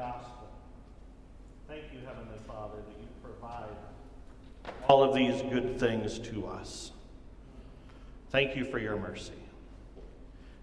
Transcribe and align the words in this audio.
gospel. 0.00 0.48
Thank 1.68 1.92
you, 1.92 1.98
Heavenly 2.06 2.38
Father, 2.46 2.76
that 2.76 3.02
you 3.02 3.08
provide 3.22 3.68
all 4.88 5.04
of 5.04 5.14
these 5.14 5.42
good 5.52 5.78
things 5.78 6.18
to 6.20 6.46
us. 6.46 6.92
Thank 8.30 8.56
you 8.56 8.64
for 8.64 8.78
your 8.78 8.96
mercy. 8.96 9.34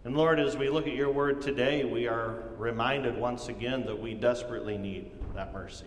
And 0.06 0.18
Lord, 0.18 0.40
as 0.40 0.58
we 0.58 0.70
look 0.70 0.88
at 0.88 0.96
your 0.96 1.12
word 1.12 1.40
today, 1.44 1.84
we 1.84 2.08
are 2.08 2.46
reminded 2.58 3.16
once 3.16 3.48
again 3.48 3.86
that 3.86 4.02
we 4.02 4.16
desperately 4.16 4.76
need 4.76 5.12
that 5.36 5.54
mercy. 5.54 5.86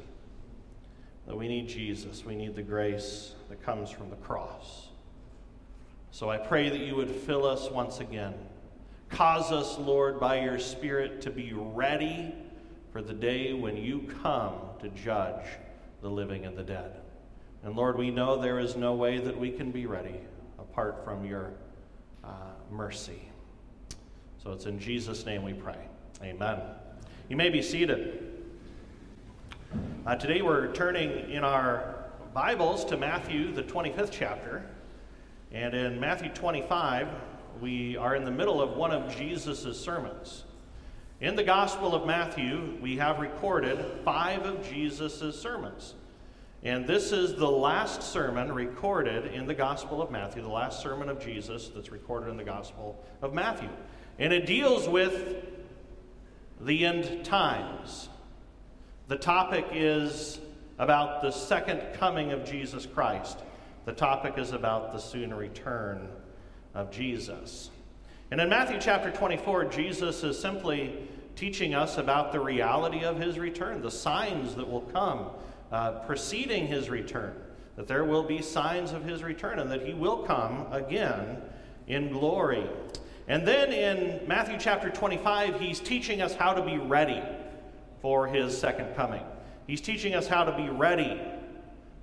That 1.26 1.36
we 1.36 1.48
need 1.48 1.68
Jesus. 1.68 2.24
We 2.24 2.36
need 2.36 2.54
the 2.54 2.62
grace 2.62 3.34
that 3.48 3.64
comes 3.64 3.90
from 3.90 4.10
the 4.10 4.16
cross. 4.16 4.90
So 6.12 6.30
I 6.30 6.36
pray 6.36 6.68
that 6.68 6.80
you 6.80 6.94
would 6.94 7.10
fill 7.10 7.44
us 7.44 7.68
once 7.68 7.98
again. 7.98 8.34
Cause 9.08 9.50
us, 9.50 9.76
Lord, 9.76 10.20
by 10.20 10.40
your 10.40 10.60
Spirit 10.60 11.22
to 11.22 11.30
be 11.30 11.52
ready 11.52 12.32
for 12.92 13.02
the 13.02 13.12
day 13.12 13.52
when 13.52 13.76
you 13.76 14.08
come 14.22 14.54
to 14.80 14.88
judge 14.88 15.44
the 16.02 16.08
living 16.08 16.44
and 16.44 16.56
the 16.56 16.62
dead. 16.62 16.96
And 17.62 17.76
Lord, 17.76 17.96
we 17.96 18.10
know 18.10 18.40
there 18.40 18.58
is 18.58 18.76
no 18.76 18.94
way 18.94 19.18
that 19.18 19.38
we 19.38 19.50
can 19.50 19.70
be 19.70 19.86
ready 19.86 20.16
apart 20.58 21.04
from 21.04 21.24
your 21.24 21.52
uh, 22.24 22.28
mercy. 22.70 23.22
So 24.42 24.52
it's 24.52 24.66
in 24.66 24.78
Jesus' 24.78 25.26
name 25.26 25.42
we 25.42 25.52
pray. 25.52 25.78
Amen. 26.22 26.58
You 27.28 27.36
may 27.36 27.50
be 27.50 27.62
seated. 27.62 28.42
Uh, 30.06 30.16
today 30.16 30.42
we're 30.42 30.72
turning 30.72 31.30
in 31.30 31.44
our 31.44 32.06
Bibles 32.32 32.84
to 32.86 32.96
Matthew, 32.96 33.52
the 33.52 33.62
25th 33.62 34.10
chapter. 34.10 34.64
And 35.52 35.74
in 35.74 36.00
Matthew 36.00 36.30
25, 36.30 37.08
we 37.60 37.96
are 37.96 38.16
in 38.16 38.24
the 38.24 38.30
middle 38.30 38.62
of 38.62 38.76
one 38.76 38.92
of 38.92 39.14
Jesus' 39.14 39.78
sermons. 39.78 40.44
In 41.20 41.36
the 41.36 41.44
Gospel 41.44 41.94
of 41.94 42.06
Matthew, 42.06 42.78
we 42.80 42.96
have 42.96 43.18
recorded 43.18 43.84
five 44.06 44.46
of 44.46 44.66
Jesus' 44.66 45.38
sermons. 45.38 45.92
And 46.62 46.86
this 46.86 47.12
is 47.12 47.34
the 47.34 47.50
last 47.50 48.02
sermon 48.02 48.50
recorded 48.50 49.26
in 49.26 49.46
the 49.46 49.52
Gospel 49.52 50.00
of 50.00 50.10
Matthew, 50.10 50.40
the 50.40 50.48
last 50.48 50.80
sermon 50.80 51.10
of 51.10 51.22
Jesus 51.22 51.68
that's 51.74 51.92
recorded 51.92 52.30
in 52.30 52.38
the 52.38 52.44
Gospel 52.44 53.04
of 53.20 53.34
Matthew. 53.34 53.68
And 54.18 54.32
it 54.32 54.46
deals 54.46 54.88
with 54.88 55.44
the 56.58 56.86
end 56.86 57.22
times. 57.22 58.08
The 59.08 59.16
topic 59.16 59.66
is 59.72 60.40
about 60.78 61.20
the 61.20 61.32
second 61.32 61.82
coming 61.98 62.32
of 62.32 62.46
Jesus 62.46 62.86
Christ. 62.86 63.40
The 63.84 63.92
topic 63.92 64.38
is 64.38 64.52
about 64.52 64.92
the 64.92 64.98
soon 64.98 65.34
return 65.34 66.08
of 66.72 66.90
Jesus. 66.90 67.68
And 68.30 68.40
in 68.40 68.48
Matthew 68.48 68.78
chapter 68.80 69.10
24, 69.10 69.64
Jesus 69.66 70.22
is 70.22 70.38
simply 70.38 70.94
teaching 71.34 71.74
us 71.74 71.98
about 71.98 72.30
the 72.30 72.38
reality 72.38 73.02
of 73.02 73.18
his 73.18 73.40
return, 73.40 73.82
the 73.82 73.90
signs 73.90 74.54
that 74.54 74.70
will 74.70 74.82
come 74.82 75.26
uh, 75.72 75.92
preceding 76.06 76.68
his 76.68 76.88
return, 76.88 77.34
that 77.74 77.88
there 77.88 78.04
will 78.04 78.22
be 78.22 78.40
signs 78.40 78.92
of 78.92 79.02
his 79.02 79.24
return, 79.24 79.58
and 79.58 79.68
that 79.70 79.84
he 79.84 79.94
will 79.94 80.18
come 80.18 80.66
again 80.70 81.42
in 81.88 82.12
glory. 82.12 82.64
And 83.26 83.46
then 83.46 83.72
in 83.72 84.28
Matthew 84.28 84.58
chapter 84.60 84.90
25, 84.90 85.60
he's 85.60 85.80
teaching 85.80 86.22
us 86.22 86.34
how 86.34 86.52
to 86.52 86.62
be 86.62 86.78
ready 86.78 87.22
for 88.00 88.28
his 88.28 88.56
second 88.56 88.94
coming. 88.94 89.22
He's 89.66 89.80
teaching 89.80 90.14
us 90.14 90.28
how 90.28 90.44
to 90.44 90.56
be 90.56 90.68
ready 90.68 91.20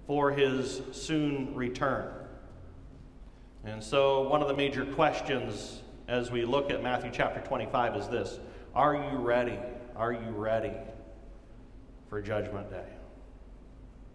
for 0.08 0.32
his 0.32 0.82
soon 0.92 1.56
return. 1.56 2.10
And 3.64 3.82
so, 3.82 4.28
one 4.28 4.42
of 4.42 4.48
the 4.48 4.56
major 4.56 4.86
questions 4.86 5.82
as 6.08 6.32
we 6.32 6.46
look 6.46 6.72
at 6.72 6.82
Matthew 6.82 7.12
chapter 7.14 7.42
25 7.42 7.96
is 7.98 8.08
this 8.08 8.40
Are 8.74 8.96
you 8.96 9.18
ready? 9.18 9.60
Are 9.96 10.14
you 10.14 10.30
ready 10.30 10.74
for 12.10 12.22
Judgment 12.22 12.70
Day? 12.70 12.88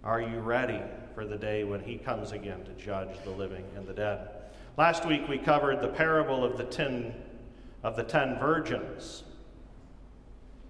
Are 0.03 0.21
you 0.21 0.41
ready 0.41 0.81
for 1.15 1.27
the 1.27 1.37
day 1.37 1.65
when 1.65 1.81
he 1.81 1.97
comes 1.97 2.33
again 2.33 2.65
to 2.65 2.73
judge 2.73 3.11
the 3.25 3.31
living 3.31 3.65
and 3.77 3.87
the 3.87 3.93
dead? 3.93 4.29
Last 4.77 5.07
week 5.07 5.29
we 5.29 5.39
covered 5.39 5.81
the 5.81 5.89
parable 5.89 6.45
of 6.45 6.57
the 6.57 6.65
ten 6.65 7.15
of 7.83 7.97
the 7.97 8.05
ten 8.05 8.39
virgins. 8.39 9.25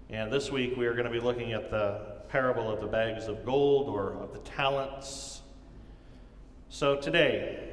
And 0.09 0.31
this 0.31 0.51
week 0.51 0.75
we 0.75 0.85
are 0.85 0.93
going 0.93 1.05
to 1.05 1.11
be 1.11 1.19
looking 1.19 1.53
at 1.53 1.71
the 1.71 2.01
parable 2.27 2.69
of 2.69 2.81
the 2.81 2.87
bags 2.87 3.27
of 3.27 3.45
gold 3.45 3.87
or 3.87 4.13
of 4.13 4.33
the 4.33 4.39
talents. 4.39 5.41
So 6.69 6.95
today, 6.95 7.69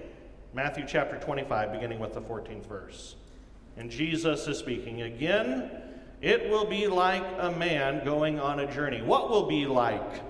Matthew 0.52 0.84
chapter 0.86 1.19
25, 1.19 1.72
beginning 1.72 1.98
with 1.98 2.12
the 2.12 2.20
14th 2.20 2.66
verse. 2.66 3.16
And 3.80 3.91
Jesus 3.91 4.46
is 4.46 4.58
speaking 4.58 5.00
again. 5.00 5.70
It 6.20 6.50
will 6.50 6.66
be 6.66 6.86
like 6.86 7.24
a 7.38 7.50
man 7.50 8.04
going 8.04 8.38
on 8.38 8.60
a 8.60 8.70
journey. 8.70 9.00
What 9.00 9.30
will 9.30 9.46
be 9.46 9.64
like 9.64 10.20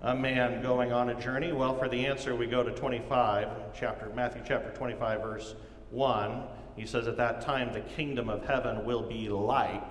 a 0.00 0.14
man 0.14 0.62
going 0.62 0.92
on 0.92 1.08
a 1.08 1.20
journey? 1.20 1.50
Well, 1.50 1.76
for 1.76 1.88
the 1.88 2.06
answer, 2.06 2.36
we 2.36 2.46
go 2.46 2.62
to 2.62 2.70
25, 2.70 3.48
chapter 3.74 4.12
Matthew 4.14 4.42
chapter 4.46 4.70
25, 4.70 5.22
verse 5.22 5.56
1. 5.90 6.42
He 6.76 6.86
says, 6.86 7.08
At 7.08 7.16
that 7.16 7.40
time, 7.40 7.72
the 7.72 7.80
kingdom 7.80 8.28
of 8.28 8.46
heaven 8.46 8.84
will 8.84 9.02
be 9.02 9.28
like. 9.28 9.90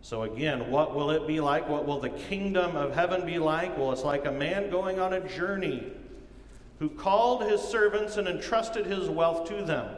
So, 0.00 0.22
again, 0.22 0.70
what 0.70 0.94
will 0.94 1.10
it 1.10 1.26
be 1.26 1.40
like? 1.40 1.68
What 1.68 1.86
will 1.86 1.98
the 1.98 2.10
kingdom 2.10 2.76
of 2.76 2.94
heaven 2.94 3.26
be 3.26 3.40
like? 3.40 3.76
Well, 3.76 3.90
it's 3.90 4.04
like 4.04 4.26
a 4.26 4.32
man 4.32 4.70
going 4.70 5.00
on 5.00 5.12
a 5.12 5.28
journey 5.28 5.90
who 6.78 6.88
called 6.88 7.50
his 7.50 7.60
servants 7.60 8.16
and 8.16 8.28
entrusted 8.28 8.86
his 8.86 9.08
wealth 9.08 9.48
to 9.48 9.64
them. 9.64 9.97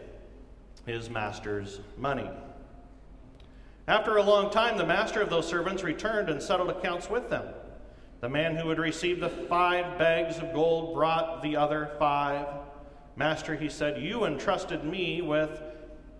his 0.85 1.09
master's 1.09 1.79
money. 1.97 2.29
After 3.87 4.17
a 4.17 4.23
long 4.23 4.51
time, 4.51 4.77
the 4.77 4.85
master 4.85 5.21
of 5.21 5.29
those 5.29 5.47
servants 5.47 5.83
returned 5.83 6.29
and 6.29 6.41
settled 6.41 6.69
accounts 6.69 7.09
with 7.09 7.29
them. 7.29 7.45
The 8.21 8.29
man 8.29 8.55
who 8.55 8.69
had 8.69 8.79
received 8.79 9.21
the 9.21 9.29
five 9.29 9.97
bags 9.97 10.37
of 10.37 10.53
gold 10.53 10.93
brought 10.93 11.41
the 11.41 11.57
other 11.57 11.91
five. 11.97 12.45
Master, 13.15 13.55
he 13.55 13.67
said, 13.67 14.01
You 14.01 14.25
entrusted 14.25 14.83
me 14.83 15.21
with 15.21 15.61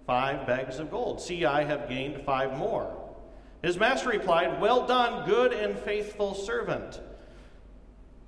five 0.07 0.47
bags 0.47 0.79
of 0.79 0.89
gold. 0.89 1.21
See, 1.21 1.45
I 1.45 1.63
have 1.63 1.88
gained 1.88 2.23
five 2.25 2.57
more. 2.57 2.97
His 3.61 3.77
master 3.77 4.09
replied, 4.09 4.59
Well 4.59 4.88
done, 4.88 5.29
good 5.29 5.53
and 5.53 5.77
faithful 5.77 6.33
servant. 6.33 7.00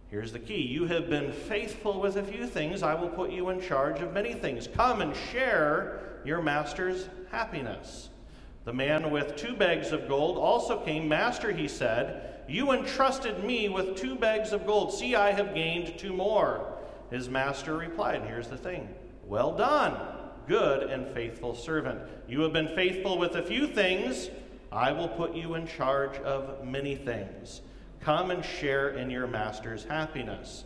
Here's 0.10 0.32
the 0.32 0.40
key 0.40 0.62
You 0.62 0.86
have 0.86 1.10
been 1.10 1.32
faithful 1.32 2.00
with 2.00 2.18
a 2.18 2.24
few 2.24 2.46
things, 2.46 2.84
I 2.84 2.94
will 2.94 3.10
put 3.10 3.32
you 3.32 3.50
in 3.50 3.60
charge 3.60 4.00
of 4.00 4.14
many 4.14 4.36
things. 4.36 4.68
Come 4.68 5.02
and 5.02 5.16
share 5.16 6.13
your 6.26 6.42
master's 6.42 7.08
happiness. 7.32 8.10
The 8.66 8.74
man 8.74 9.12
with 9.12 9.36
two 9.36 9.56
bags 9.56 9.92
of 9.92 10.08
gold 10.08 10.38
also 10.38 10.80
came. 10.80 11.08
Master, 11.08 11.52
he 11.52 11.68
said, 11.68 12.44
You 12.48 12.72
entrusted 12.72 13.44
me 13.44 13.68
with 13.68 13.96
two 13.96 14.16
bags 14.16 14.54
of 14.54 14.66
gold. 14.66 14.94
See, 14.94 15.16
I 15.16 15.32
have 15.32 15.54
gained 15.54 15.98
two 15.98 16.14
more. 16.14 16.66
His 17.12 17.30
master 17.30 17.76
replied, 17.76 18.22
and 18.22 18.26
Here's 18.26 18.48
the 18.48 18.58
thing 18.58 18.88
Well 19.26 19.52
done, 19.52 19.98
good 20.48 20.84
and 20.90 21.14
faithful 21.14 21.56
servant. 21.56 22.00
You 22.28 22.42
have 22.42 22.54
been 22.54 22.74
faithful 22.76 23.18
with 23.18 23.36
a 23.36 23.44
few 23.44 23.68
things. 23.68 24.30
I 24.72 24.92
will 24.92 25.10
put 25.10 25.36
you 25.36 25.56
in 25.56 25.68
charge 25.68 26.18
of 26.20 26.66
many 26.66 26.96
things. 26.96 27.62
Come 28.00 28.32
and 28.32 28.44
share 28.44 28.90
in 28.90 29.10
your 29.10 29.28
master's 29.28 29.84
happiness. 29.84 30.64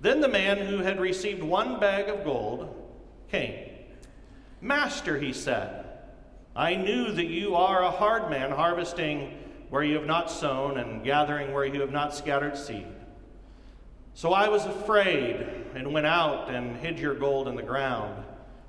Then 0.00 0.20
the 0.20 0.28
man 0.28 0.58
who 0.58 0.78
had 0.78 1.00
received 1.00 1.42
one 1.42 1.78
bag 1.78 2.08
of 2.08 2.24
gold 2.24 2.74
came. 3.30 3.71
Master, 4.62 5.18
he 5.18 5.32
said, 5.32 5.84
I 6.54 6.76
knew 6.76 7.10
that 7.10 7.26
you 7.26 7.56
are 7.56 7.82
a 7.82 7.90
hard 7.90 8.30
man, 8.30 8.52
harvesting 8.52 9.36
where 9.70 9.82
you 9.82 9.96
have 9.96 10.06
not 10.06 10.30
sown 10.30 10.78
and 10.78 11.02
gathering 11.02 11.52
where 11.52 11.64
you 11.64 11.80
have 11.80 11.90
not 11.90 12.14
scattered 12.14 12.56
seed. 12.56 12.86
So 14.14 14.32
I 14.32 14.48
was 14.48 14.64
afraid 14.64 15.44
and 15.74 15.92
went 15.92 16.06
out 16.06 16.48
and 16.48 16.76
hid 16.76 17.00
your 17.00 17.14
gold 17.14 17.48
in 17.48 17.56
the 17.56 17.62
ground. 17.62 18.22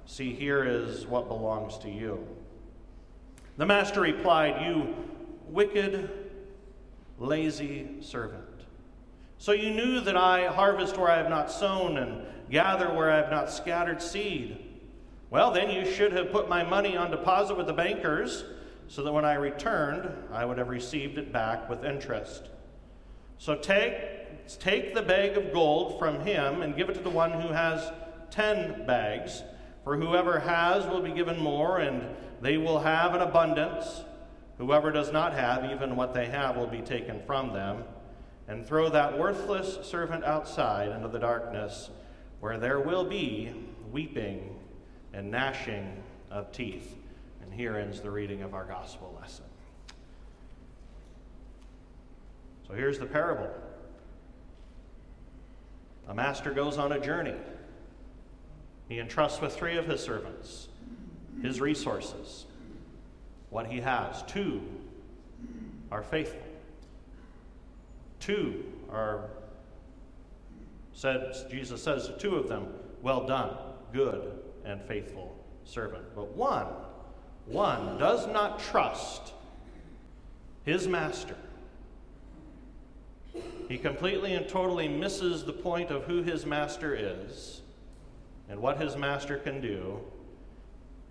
See, 0.08 0.34
here 0.34 0.64
is 0.64 1.06
what 1.06 1.28
belongs 1.28 1.78
to 1.80 1.90
you. 1.92 2.26
The 3.58 3.66
master 3.68 4.02
replied, 4.02 4.66
You 4.66 4.96
wicked, 5.48 6.10
lazy 7.20 7.98
servant. 8.02 8.44
So 9.38 9.52
you 9.52 9.70
knew 9.70 10.00
that 10.00 10.18
I 10.18 10.48
harvest 10.48 10.98
where 10.98 11.12
I 11.12 11.18
have 11.18 11.30
not 11.30 11.52
sown 11.52 11.98
and 11.98 12.26
gather 12.50 12.92
where 12.92 13.12
I 13.12 13.18
have 13.18 13.30
not 13.30 13.52
scattered 13.52 14.02
seed. 14.02 14.73
Well, 15.34 15.50
then 15.50 15.72
you 15.72 15.92
should 15.92 16.12
have 16.14 16.32
put 16.32 16.48
my 16.48 16.62
money 16.62 16.96
on 16.96 17.10
deposit 17.10 17.58
with 17.58 17.66
the 17.66 17.74
bankers, 17.74 18.44
so 18.88 19.02
that 19.02 19.12
when 19.12 19.26
I 19.26 19.34
returned, 19.34 20.08
I 20.32 20.46
would 20.46 20.60
have 20.60 20.70
received 20.70 21.18
it 21.18 21.34
back 21.34 21.68
with 21.68 21.84
interest. 21.84 22.50
So 23.40 23.56
take, 23.56 23.96
take 24.60 24.94
the 24.94 25.02
bag 25.02 25.36
of 25.36 25.52
gold 25.52 25.98
from 25.98 26.20
him 26.20 26.62
and 26.62 26.76
give 26.76 26.88
it 26.88 26.94
to 26.94 27.00
the 27.00 27.10
one 27.10 27.32
who 27.32 27.48
has 27.48 27.92
ten 28.30 28.86
bags. 28.86 29.42
For 29.84 29.98
whoever 29.98 30.38
has 30.38 30.86
will 30.86 31.02
be 31.02 31.12
given 31.12 31.40
more, 31.40 31.80
and 31.80 32.16
they 32.40 32.58
will 32.58 32.82
have 32.82 33.16
an 33.16 33.22
abundance. 33.22 34.04
Whoever 34.60 34.92
does 34.92 35.12
not 35.12 35.34
have, 35.34 35.66
even 35.66 35.96
what 35.96 36.14
they 36.14 36.28
have, 36.28 36.58
will 36.58 36.68
be 36.68 36.82
taken 36.82 37.20
from 37.26 37.54
them. 37.54 37.86
And 38.48 38.68
throw 38.68 38.88
that 38.90 39.18
worthless 39.18 39.80
servant 39.82 40.26
outside 40.26 40.90
into 40.90 41.08
the 41.08 41.18
darkness, 41.18 41.90
where 42.40 42.60
there 42.60 42.80
will 42.80 43.04
be 43.04 43.52
weeping 43.92 44.60
and 45.14 45.30
gnashing 45.30 46.02
of 46.32 46.52
teeth. 46.52 46.96
And 47.42 47.54
here 47.54 47.78
ends 47.78 48.02
the 48.02 48.10
reading 48.10 48.42
of 48.42 48.54
our 48.54 48.66
gospel 48.66 49.16
lesson. 49.22 49.46
So 52.68 52.74
here's 52.74 53.00
the 53.00 53.06
parable 53.06 53.50
a 56.08 56.14
master 56.14 56.52
goes 56.52 56.78
on 56.78 56.92
a 56.92 57.00
journey. 57.00 57.36
He 58.90 59.00
entrusts 59.00 59.40
with 59.40 59.56
three 59.56 59.78
of 59.78 59.86
his 59.86 60.02
servants 60.02 60.68
his 61.42 61.60
resources, 61.60 62.46
what 63.50 63.68
he 63.68 63.80
has. 63.82 64.24
Two 64.24 64.62
are 65.92 66.04
faithful. 66.04 66.40
Two 68.20 68.64
are, 68.92 69.30
said, 70.94 71.34
Jesus 71.50 71.84
says 71.84 72.08
to 72.08 72.14
two 72.14 72.36
of 72.36 72.48
them, 72.48 72.68
Well 73.02 73.26
done, 73.26 73.56
good 73.92 74.43
and 74.66 74.82
faithful 74.82 75.36
servant. 75.64 76.04
But 76.16 76.36
one, 76.36 76.68
one 77.46 77.98
does 77.98 78.28
not 78.28 78.60
trust 78.60 79.34
his 80.64 80.88
master. 80.88 81.36
He 83.68 83.78
completely 83.78 84.34
and 84.36 84.48
totally 84.48 84.88
misses 84.88 85.44
the 85.44 85.54
point 85.54 85.90
of 85.90 86.04
who 86.04 86.22
his 86.22 86.46
master 86.46 86.96
is 86.96 87.62
and 88.50 88.62
what 88.62 88.80
his 88.80 88.96
master 88.96 89.38
can 89.38 89.62
do. 89.62 90.00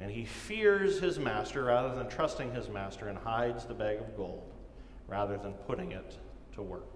And 0.01 0.11
he 0.11 0.25
fears 0.25 1.01
his 1.01 1.19
master 1.19 1.65
rather 1.65 1.95
than 1.95 2.09
trusting 2.09 2.53
his 2.55 2.69
master 2.69 3.09
and 3.09 3.19
hides 3.19 3.65
the 3.65 3.75
bag 3.75 3.99
of 3.99 4.17
gold 4.17 4.53
rather 5.09 5.37
than 5.37 5.53
putting 5.53 5.93
it 5.93 6.17
to 6.55 6.63
work. 6.63 6.87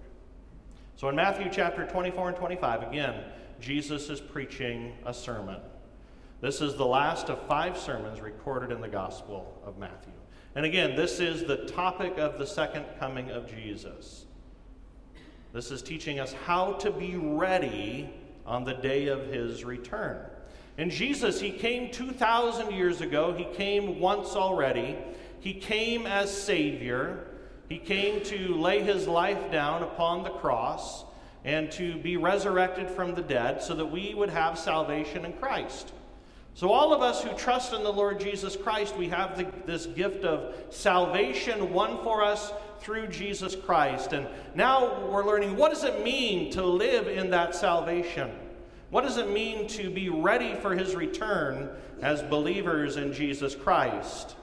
So 0.97 1.09
in 1.09 1.17
Matthew 1.17 1.51
chapter 1.53 1.87
24 1.87 2.29
and 2.29 2.37
25, 2.37 2.83
again, 2.85 3.25
Jesus 3.61 4.09
is 4.09 4.21
preaching 4.21 4.95
a 5.05 5.13
sermon. 5.13 5.61
This 6.41 6.61
is 6.61 6.75
the 6.75 6.87
last 6.87 7.31
of 7.31 7.41
five 7.47 7.79
sermons 7.79 8.21
recorded 8.21 8.71
in 8.71 8.83
the 8.83 8.89
Gospel 8.89 9.59
of 9.65 9.79
Matthew. 9.79 10.13
And 10.55 10.67
again, 10.67 10.95
this 10.95 11.19
is 11.19 11.45
the 11.45 11.65
topic 11.67 12.19
of 12.19 12.39
the 12.39 12.47
second 12.47 12.85
coming 12.99 13.31
of 13.31 13.49
Jesus. 13.49 14.27
This 15.55 15.71
is 15.71 15.81
teaching 15.81 16.21
us 16.21 16.35
how 16.45 16.73
to 16.75 16.91
be 16.91 17.17
ready 17.17 18.11
on 18.45 18.65
the 18.65 18.75
day 18.75 19.07
of 19.07 19.27
his 19.29 19.65
return. 19.65 20.19
And 20.77 20.91
Jesus, 20.91 21.41
he 21.41 21.51
came 21.51 21.91
2,000 21.91 22.71
years 22.71 23.01
ago. 23.01 23.33
He 23.33 23.47
came 23.57 23.99
once 23.99 24.37
already. 24.37 24.99
He 25.41 25.55
came 25.55 26.07
as 26.07 26.31
Savior. 26.31 27.29
He 27.71 27.79
came 27.79 28.23
to 28.25 28.55
lay 28.55 28.83
his 28.83 29.09
life 29.09 29.51
down 29.51 29.83
upon 29.83 30.23
the 30.23 30.31
cross 30.31 31.05
and 31.45 31.73
to 31.73 31.97
be 31.97 32.19
resurrected 32.19 32.91
from 32.91 33.15
the 33.15 33.23
dead 33.23 33.63
so 33.63 33.75
that 33.75 33.87
we 33.87 34.13
would 34.15 34.31
have 34.31 34.59
salvation 34.59 35.25
in 35.25 35.33
Christ. 35.35 35.93
So, 36.57 36.73
all 36.73 36.95
of 36.95 37.03
us 37.03 37.23
who 37.23 37.37
trust 37.37 37.75
in 37.75 37.83
the 37.83 37.93
Lord 37.93 38.19
Jesus 38.19 38.57
Christ, 38.57 38.97
we 38.97 39.11
have 39.11 39.37
the, 39.37 39.47
this 39.67 39.85
gift 39.85 40.25
of 40.25 40.55
salvation 40.71 41.71
won 41.71 42.03
for 42.03 42.25
us 42.25 42.51
through 42.81 43.09
Jesus 43.09 43.55
Christ. 43.55 44.15
And 44.15 44.27
now 44.55 45.07
we're 45.07 45.27
learning 45.27 45.59
what 45.59 45.71
does 45.71 45.85
it 45.85 46.03
mean 46.03 46.51
to 46.53 46.65
live 46.65 47.09
in 47.09 47.29
that 47.29 47.55
salvation? 47.55 48.31
What 48.89 49.03
does 49.03 49.19
it 49.19 49.29
mean 49.29 49.69
to 49.69 49.91
be 49.91 50.09
ready 50.09 50.55
for 50.55 50.75
his 50.75 50.95
return 50.95 51.69
as 52.01 52.23
believers 52.23 52.97
in 52.97 53.13
Jesus 53.13 53.55
Christ? 53.55 54.35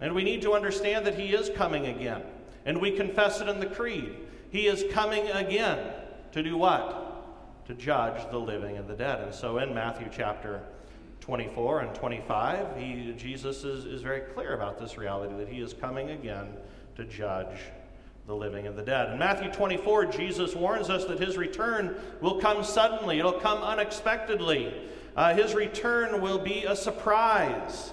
And 0.00 0.12
we 0.12 0.24
need 0.24 0.42
to 0.42 0.54
understand 0.54 1.06
that 1.06 1.16
he 1.16 1.34
is 1.34 1.50
coming 1.50 1.86
again. 1.86 2.22
And 2.66 2.80
we 2.80 2.90
confess 2.90 3.40
it 3.40 3.48
in 3.48 3.60
the 3.60 3.66
creed. 3.66 4.16
He 4.50 4.66
is 4.66 4.92
coming 4.92 5.28
again 5.28 5.92
to 6.32 6.42
do 6.42 6.56
what? 6.56 7.11
To 7.66 7.74
judge 7.74 8.28
the 8.30 8.38
living 8.38 8.76
and 8.76 8.88
the 8.88 8.94
dead. 8.94 9.20
And 9.20 9.34
so 9.34 9.58
in 9.58 9.72
Matthew 9.72 10.08
chapter 10.10 10.62
24 11.20 11.80
and 11.80 11.94
25, 11.94 12.76
he, 12.76 13.14
Jesus 13.16 13.62
is, 13.62 13.84
is 13.84 14.02
very 14.02 14.20
clear 14.34 14.54
about 14.54 14.78
this 14.78 14.98
reality 14.98 15.34
that 15.36 15.48
he 15.48 15.60
is 15.60 15.72
coming 15.72 16.10
again 16.10 16.48
to 16.96 17.04
judge 17.04 17.56
the 18.26 18.34
living 18.34 18.66
and 18.66 18.76
the 18.76 18.82
dead. 18.82 19.12
In 19.12 19.18
Matthew 19.18 19.50
24, 19.50 20.06
Jesus 20.06 20.54
warns 20.54 20.90
us 20.90 21.04
that 21.06 21.20
his 21.20 21.36
return 21.36 21.96
will 22.20 22.40
come 22.40 22.64
suddenly, 22.64 23.18
it'll 23.18 23.32
come 23.32 23.62
unexpectedly. 23.62 24.74
Uh, 25.16 25.34
his 25.34 25.54
return 25.54 26.20
will 26.20 26.38
be 26.38 26.64
a 26.64 26.74
surprise. 26.74 27.92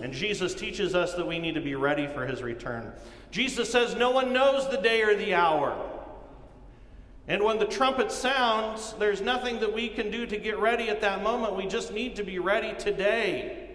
And 0.00 0.12
Jesus 0.12 0.54
teaches 0.54 0.94
us 0.94 1.14
that 1.14 1.26
we 1.26 1.38
need 1.38 1.54
to 1.54 1.60
be 1.60 1.74
ready 1.74 2.06
for 2.06 2.26
his 2.26 2.42
return. 2.42 2.92
Jesus 3.30 3.70
says, 3.70 3.94
No 3.94 4.10
one 4.10 4.32
knows 4.32 4.70
the 4.70 4.76
day 4.76 5.02
or 5.02 5.14
the 5.14 5.34
hour. 5.34 5.76
And 7.26 7.42
when 7.42 7.58
the 7.58 7.64
trumpet 7.64 8.12
sounds, 8.12 8.94
there's 8.98 9.22
nothing 9.22 9.60
that 9.60 9.72
we 9.72 9.88
can 9.88 10.10
do 10.10 10.26
to 10.26 10.36
get 10.36 10.58
ready 10.58 10.90
at 10.90 11.00
that 11.00 11.22
moment. 11.22 11.56
We 11.56 11.66
just 11.66 11.92
need 11.92 12.16
to 12.16 12.22
be 12.22 12.38
ready 12.38 12.74
today. 12.78 13.70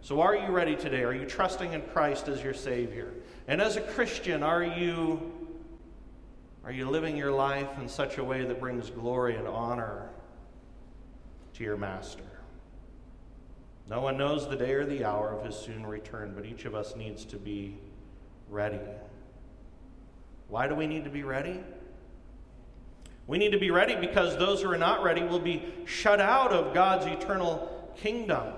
So, 0.00 0.20
are 0.20 0.36
you 0.36 0.48
ready 0.48 0.76
today? 0.76 1.02
Are 1.02 1.12
you 1.12 1.26
trusting 1.26 1.72
in 1.72 1.82
Christ 1.82 2.28
as 2.28 2.42
your 2.42 2.54
Savior? 2.54 3.12
And 3.48 3.60
as 3.60 3.76
a 3.76 3.80
Christian, 3.80 4.44
are 4.44 4.62
you, 4.62 5.32
are 6.64 6.70
you 6.70 6.88
living 6.88 7.16
your 7.16 7.32
life 7.32 7.68
in 7.80 7.88
such 7.88 8.18
a 8.18 8.24
way 8.24 8.44
that 8.44 8.60
brings 8.60 8.90
glory 8.90 9.34
and 9.34 9.48
honor 9.48 10.10
to 11.54 11.64
your 11.64 11.76
Master? 11.76 12.22
No 13.88 14.00
one 14.02 14.16
knows 14.16 14.48
the 14.48 14.54
day 14.54 14.74
or 14.74 14.84
the 14.84 15.04
hour 15.04 15.30
of 15.30 15.44
his 15.44 15.56
soon 15.56 15.84
return, 15.84 16.32
but 16.36 16.44
each 16.44 16.64
of 16.64 16.76
us 16.76 16.94
needs 16.94 17.24
to 17.24 17.36
be 17.36 17.76
ready. 18.48 18.80
Why 20.46 20.68
do 20.68 20.76
we 20.76 20.86
need 20.86 21.04
to 21.04 21.10
be 21.10 21.24
ready? 21.24 21.60
We 23.28 23.36
need 23.36 23.52
to 23.52 23.58
be 23.58 23.70
ready 23.70 23.94
because 23.94 24.38
those 24.38 24.62
who 24.62 24.70
are 24.70 24.78
not 24.78 25.04
ready 25.04 25.22
will 25.22 25.38
be 25.38 25.62
shut 25.84 26.18
out 26.18 26.50
of 26.50 26.72
God's 26.72 27.04
eternal 27.06 27.92
kingdom. 27.94 28.54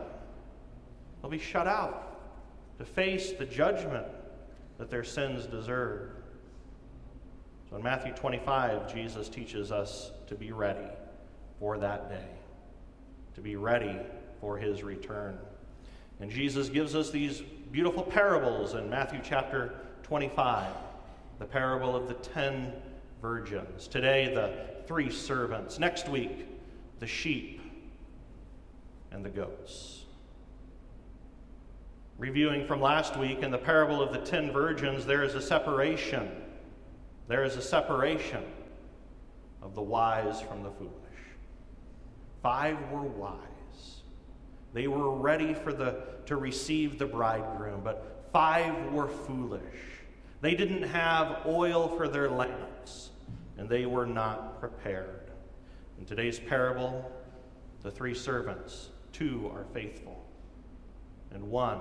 They'll 1.20 1.30
be 1.30 1.38
shut 1.38 1.66
out 1.66 2.16
to 2.78 2.84
face 2.84 3.32
the 3.32 3.44
judgment 3.44 4.06
that 4.78 4.88
their 4.88 5.02
sins 5.02 5.44
deserve. 5.46 6.12
So 7.68 7.76
in 7.76 7.82
Matthew 7.82 8.12
25, 8.14 8.94
Jesus 8.94 9.28
teaches 9.28 9.72
us 9.72 10.12
to 10.28 10.36
be 10.36 10.52
ready 10.52 10.88
for 11.58 11.76
that 11.78 12.08
day, 12.08 12.28
to 13.34 13.40
be 13.40 13.56
ready 13.56 13.96
for 14.40 14.56
his 14.56 14.84
return. 14.84 15.36
And 16.20 16.30
Jesus 16.30 16.68
gives 16.68 16.94
us 16.94 17.10
these 17.10 17.42
beautiful 17.72 18.04
parables 18.04 18.74
in 18.74 18.88
Matthew 18.88 19.20
chapter 19.22 19.74
25 20.04 20.72
the 21.40 21.46
parable 21.46 21.96
of 21.96 22.06
the 22.06 22.14
ten 22.14 22.70
virgins. 23.20 23.88
Today, 23.88 24.32
the 24.34 24.84
three 24.86 25.10
servants. 25.10 25.78
Next 25.78 26.08
week, 26.08 26.46
the 26.98 27.06
sheep 27.06 27.60
and 29.12 29.24
the 29.24 29.28
goats. 29.28 30.04
Reviewing 32.18 32.66
from 32.66 32.80
last 32.80 33.16
week 33.16 33.42
in 33.42 33.50
the 33.50 33.58
parable 33.58 34.02
of 34.02 34.12
the 34.12 34.18
ten 34.18 34.52
virgins, 34.52 35.06
there 35.06 35.22
is 35.22 35.34
a 35.34 35.40
separation. 35.40 36.28
There 37.28 37.44
is 37.44 37.56
a 37.56 37.62
separation 37.62 38.44
of 39.62 39.74
the 39.74 39.82
wise 39.82 40.40
from 40.40 40.62
the 40.62 40.70
foolish. 40.70 40.94
Five 42.42 42.76
were 42.90 43.02
wise. 43.02 44.02
They 44.72 44.86
were 44.86 45.10
ready 45.10 45.54
for 45.54 45.72
the, 45.72 46.02
to 46.26 46.36
receive 46.36 46.98
the 46.98 47.06
bridegroom, 47.06 47.80
but 47.82 48.28
five 48.32 48.92
were 48.92 49.08
foolish. 49.08 49.62
They 50.40 50.54
didn't 50.54 50.82
have 50.82 51.44
oil 51.46 51.88
for 51.96 52.08
their 52.08 52.30
lamps, 52.30 52.69
and 53.60 53.68
they 53.68 53.84
were 53.84 54.06
not 54.06 54.58
prepared. 54.58 55.30
In 55.98 56.06
today's 56.06 56.40
parable, 56.40 57.12
the 57.82 57.90
three 57.90 58.14
servants, 58.14 58.88
two 59.12 59.52
are 59.54 59.66
faithful, 59.74 60.24
and 61.30 61.44
one 61.44 61.78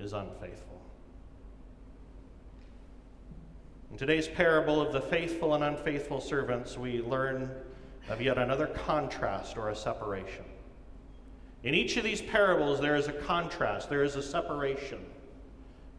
is 0.00 0.12
unfaithful. 0.12 0.82
In 3.92 3.96
today's 3.96 4.26
parable 4.26 4.80
of 4.80 4.92
the 4.92 5.00
faithful 5.00 5.54
and 5.54 5.62
unfaithful 5.62 6.20
servants, 6.20 6.76
we 6.76 7.00
learn 7.00 7.48
of 8.08 8.20
yet 8.20 8.36
another 8.36 8.66
contrast 8.66 9.56
or 9.56 9.68
a 9.68 9.76
separation. 9.76 10.44
In 11.62 11.72
each 11.72 11.96
of 11.96 12.02
these 12.02 12.20
parables, 12.20 12.80
there 12.80 12.96
is 12.96 13.06
a 13.06 13.12
contrast, 13.12 13.88
there 13.88 14.02
is 14.02 14.16
a 14.16 14.22
separation 14.22 14.98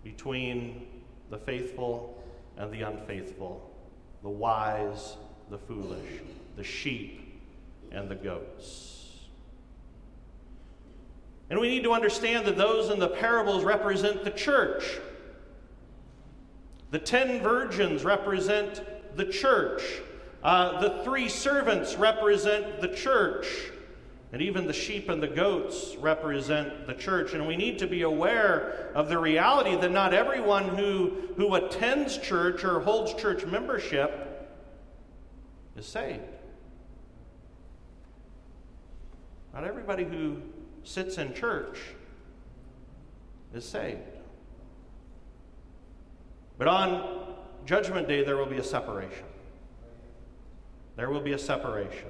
between 0.04 0.86
the 1.30 1.38
faithful 1.38 2.22
and 2.58 2.70
the 2.74 2.82
unfaithful, 2.82 3.73
the 4.24 4.30
wise, 4.30 5.18
the 5.50 5.58
foolish, 5.58 6.22
the 6.56 6.64
sheep, 6.64 7.42
and 7.92 8.10
the 8.10 8.16
goats. 8.16 9.20
And 11.50 11.60
we 11.60 11.68
need 11.68 11.84
to 11.84 11.92
understand 11.92 12.48
that 12.48 12.58
those 12.58 12.90
in 12.90 13.00
the 13.00 13.10
parables 13.10 13.64
represent 13.64 14.24
the 14.24 14.32
church. 14.32 14.98
The 16.92 17.00
ten 17.00 17.42
virgins 17.44 18.04
represent 18.04 18.82
the 19.18 19.26
church. 19.26 19.84
Uh, 20.42 20.80
the 20.80 21.04
three 21.04 21.30
servants 21.30 21.96
represent 21.96 22.82
the 22.82 22.88
church. 22.88 23.48
And 24.34 24.42
even 24.42 24.66
the 24.66 24.74
sheep 24.74 25.10
and 25.10 25.22
the 25.22 25.28
goats 25.28 25.96
represent 26.00 26.88
the 26.88 26.96
church. 26.96 27.34
And 27.34 27.46
we 27.46 27.56
need 27.56 27.78
to 27.80 27.88
be 27.88 28.02
aware 28.02 28.92
of 28.96 29.08
the 29.08 29.20
reality 29.20 29.76
that 29.76 29.92
not 29.92 30.12
everyone 30.12 30.70
who, 30.70 31.14
who 31.38 31.54
attends 31.54 32.18
church 32.18 32.64
or 32.64 32.80
holds 32.80 33.14
church 33.14 33.46
membership 33.46 34.50
is 35.78 35.86
saved. 35.86 36.24
Not 39.54 39.66
everybody 39.66 40.04
who 40.04 40.42
sits 40.84 41.20
in 41.20 41.36
church 41.36 41.78
is 43.54 43.64
saved. 43.64 44.02
But 46.58 46.68
on 46.68 47.36
Judgment 47.68 48.08
Day, 48.08 48.24
there 48.24 48.38
will 48.38 48.48
be 48.48 48.58
a 48.58 48.64
separation. 48.64 49.26
There 50.96 51.12
will 51.12 51.22
be 51.22 51.34
a 51.34 51.40
separation. 51.40 52.10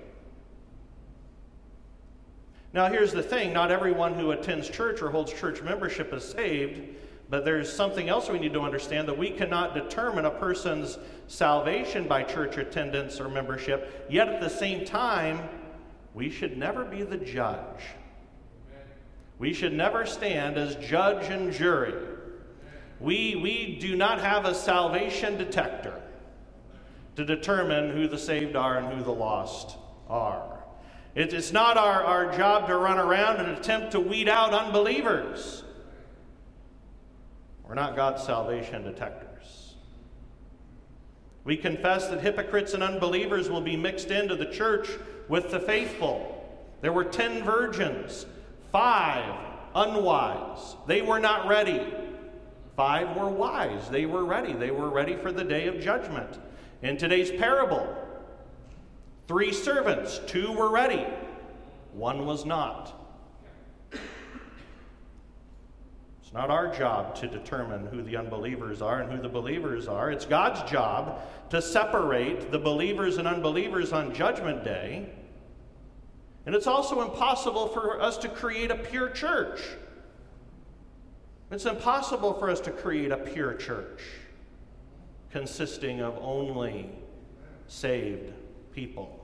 Now, 2.73 2.89
here's 2.89 3.13
the 3.13 3.21
thing 3.21 3.53
not 3.53 3.71
everyone 3.71 4.15
who 4.15 4.31
attends 4.31 4.67
church 4.67 5.01
or 5.01 5.11
holds 5.11 5.31
church 5.31 5.61
membership 5.61 6.11
is 6.11 6.23
saved, 6.23 6.81
but 7.29 7.45
there's 7.45 7.71
something 7.71 8.09
else 8.09 8.29
we 8.29 8.39
need 8.39 8.53
to 8.53 8.61
understand 8.61 9.07
that 9.07 9.17
we 9.17 9.29
cannot 9.29 9.75
determine 9.75 10.25
a 10.25 10.31
person's 10.31 10.97
salvation 11.27 12.07
by 12.07 12.23
church 12.23 12.57
attendance 12.57 13.19
or 13.19 13.29
membership, 13.29 14.07
yet 14.09 14.27
at 14.27 14.41
the 14.41 14.49
same 14.49 14.85
time, 14.85 15.39
we 16.15 16.31
should 16.31 16.57
never 16.57 16.83
be 16.83 17.03
the 17.03 17.17
judge. 17.17 17.83
We 19.37 19.53
should 19.53 19.73
never 19.73 20.05
stand 20.05 20.57
as 20.57 20.75
judge 20.75 21.29
and 21.29 21.53
jury. 21.53 21.93
We, 22.99 23.35
we 23.35 23.77
do 23.79 23.95
not 23.95 24.19
have 24.19 24.45
a 24.45 24.55
salvation 24.55 25.37
detector 25.37 26.01
to 27.17 27.25
determine 27.25 27.91
who 27.91 28.07
the 28.07 28.17
saved 28.17 28.55
are 28.55 28.77
and 28.77 28.87
who 28.93 29.03
the 29.03 29.11
lost 29.11 29.77
are. 30.07 30.52
It, 31.15 31.33
it's 31.33 31.51
not 31.51 31.77
our, 31.77 32.03
our 32.03 32.35
job 32.35 32.67
to 32.67 32.77
run 32.77 32.97
around 32.97 33.37
and 33.37 33.49
attempt 33.57 33.91
to 33.91 33.99
weed 33.99 34.27
out 34.27 34.53
unbelievers. 34.53 35.63
We're 37.67 37.75
not 37.75 37.95
God's 37.95 38.23
salvation 38.23 38.83
detectors. 38.83 39.75
We 41.43 41.57
confess 41.57 42.07
that 42.07 42.21
hypocrites 42.21 42.73
and 42.73 42.81
unbelievers 42.81 43.49
will 43.49 43.61
be 43.61 43.75
mixed 43.75 44.11
into 44.11 44.35
the 44.35 44.45
church 44.45 44.87
with 45.27 45.51
the 45.51 45.59
faithful. 45.59 46.29
There 46.81 46.93
were 46.93 47.03
ten 47.03 47.43
virgins, 47.43 48.25
five 48.71 49.39
unwise. 49.75 50.75
They 50.87 51.01
were 51.01 51.19
not 51.19 51.47
ready. 51.47 51.93
Five 52.75 53.15
were 53.15 53.29
wise. 53.29 53.89
They 53.89 54.05
were 54.05 54.25
ready. 54.25 54.53
They 54.53 54.71
were 54.71 54.89
ready 54.89 55.15
for 55.15 55.31
the 55.31 55.43
day 55.43 55.67
of 55.67 55.79
judgment. 55.79 56.39
In 56.81 56.97
today's 56.97 57.31
parable, 57.31 57.95
three 59.27 59.53
servants, 59.53 60.19
two 60.27 60.51
were 60.51 60.69
ready, 60.69 61.07
one 61.93 62.25
was 62.25 62.45
not. 62.45 62.99
It's 63.91 64.01
not 66.33 66.49
our 66.49 66.75
job 66.75 67.15
to 67.17 67.27
determine 67.27 67.85
who 67.85 68.01
the 68.01 68.17
unbelievers 68.17 68.81
are 68.81 69.01
and 69.01 69.11
who 69.11 69.21
the 69.21 69.29
believers 69.29 69.87
are. 69.87 70.11
It's 70.11 70.25
God's 70.25 70.67
job 70.69 71.21
to 71.51 71.61
separate 71.61 72.51
the 72.51 72.57
believers 72.57 73.17
and 73.17 73.27
unbelievers 73.27 73.93
on 73.93 74.15
Judgment 74.15 74.63
Day. 74.63 75.13
And 76.45 76.55
it's 76.55 76.67
also 76.67 77.01
impossible 77.01 77.67
for 77.67 78.01
us 78.01 78.17
to 78.17 78.29
create 78.29 78.71
a 78.71 78.75
pure 78.75 79.09
church. 79.09 79.61
It's 81.51 81.65
impossible 81.65 82.33
for 82.33 82.49
us 82.49 82.59
to 82.61 82.71
create 82.71 83.11
a 83.11 83.17
pure 83.17 83.53
church 83.53 84.01
consisting 85.29 86.01
of 86.01 86.17
only 86.19 86.89
saved 87.67 88.33
people. 88.73 89.19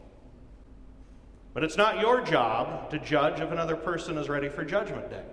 But 1.54 1.64
it's 1.64 1.78
not 1.78 2.00
your 2.00 2.22
job 2.22 2.90
to 2.92 3.00
judge 3.00 3.40
if 3.40 3.52
another 3.52 3.76
person 3.76 4.18
is 4.18 4.30
ready 4.30 4.50
for 4.50 4.64
Judgment 4.64 5.10
Day. 5.10 5.24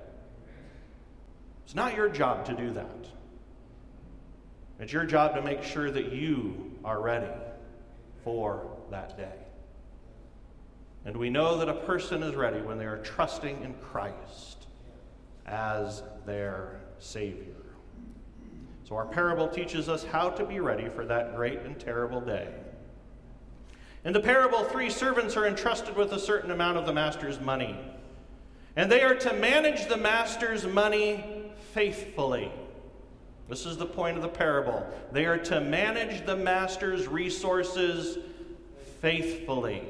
It's 1.65 1.75
not 1.75 1.95
your 1.95 2.09
job 2.09 2.45
to 2.47 2.55
do 2.55 2.71
that. 2.73 3.09
It's 4.79 4.93
your 4.93 5.05
job 5.05 5.35
to 5.35 5.43
make 5.43 5.63
sure 5.63 5.91
that 5.91 6.13
you 6.13 6.73
are 6.85 7.01
ready 7.01 7.33
for 8.25 8.67
that 8.91 9.17
day. 9.17 9.35
And 11.05 11.17
we 11.17 11.31
know 11.31 11.59
that 11.59 11.69
a 11.69 11.75
person 11.75 12.23
is 12.23 12.35
ready 12.35 12.61
when 12.61 12.79
they 12.79 12.85
are 12.85 12.99
trusting 12.99 13.63
in 13.63 13.75
Christ 13.75 14.67
as 15.47 16.03
their 16.25 16.81
Savior. 16.99 17.55
So, 18.85 18.97
our 18.97 19.07
parable 19.07 19.49
teaches 19.49 19.89
us 19.89 20.05
how 20.05 20.31
to 20.31 20.45
be 20.45 20.61
ready 20.61 20.89
for 20.89 21.05
that 21.07 21.35
great 21.35 21.61
and 21.61 21.79
terrible 21.79 22.21
day. 22.21 22.49
In 24.07 24.13
the 24.13 24.21
parable, 24.21 24.63
three 24.63 24.89
servants 24.89 25.37
are 25.37 25.49
entrusted 25.49 25.97
with 25.97 26.13
a 26.13 26.19
certain 26.21 26.53
amount 26.53 26.79
of 26.79 26.87
the 26.87 26.93
master's 26.93 27.41
money, 27.41 27.77
and 28.77 28.91
they 28.91 29.03
are 29.03 29.17
to 29.17 29.33
manage 29.33 29.89
the 29.89 29.97
master's 29.97 30.65
money 30.65 31.51
faithfully. 31.73 32.53
This 33.49 33.67
is 33.67 33.77
the 33.77 33.87
point 33.87 34.17
of 34.17 34.23
the 34.23 34.29
parable. 34.29 34.87
They 35.11 35.25
are 35.25 35.39
to 35.39 35.61
manage 35.61 36.25
the 36.25 36.37
master's 36.37 37.09
resources 37.09 38.19
faithfully. 39.01 39.83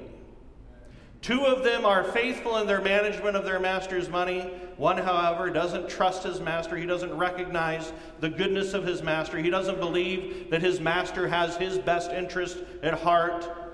Two 1.20 1.44
of 1.44 1.62
them 1.62 1.84
are 1.84 2.02
faithful 2.02 2.56
in 2.56 2.66
their 2.66 2.80
management 2.80 3.36
of 3.36 3.44
their 3.44 3.60
master's 3.60 4.08
money. 4.08 4.40
One, 4.78 4.96
however, 4.96 5.50
doesn't 5.50 5.90
trust 5.90 6.22
his 6.22 6.40
master. 6.40 6.76
He 6.76 6.86
doesn't 6.86 7.14
recognize 7.14 7.92
the 8.20 8.30
goodness 8.30 8.72
of 8.72 8.86
his 8.86 9.02
master. 9.02 9.36
He 9.36 9.50
doesn't 9.50 9.78
believe 9.78 10.48
that 10.48 10.62
his 10.62 10.80
master 10.80 11.28
has 11.28 11.56
his 11.58 11.76
best 11.76 12.12
interest 12.12 12.56
at 12.82 12.94
heart. 12.94 13.65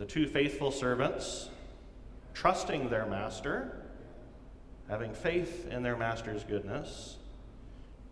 The 0.00 0.06
two 0.06 0.26
faithful 0.26 0.70
servants, 0.70 1.50
trusting 2.32 2.88
their 2.88 3.04
master, 3.04 3.82
having 4.88 5.12
faith 5.12 5.68
in 5.70 5.82
their 5.82 5.94
master's 5.94 6.42
goodness, 6.42 7.18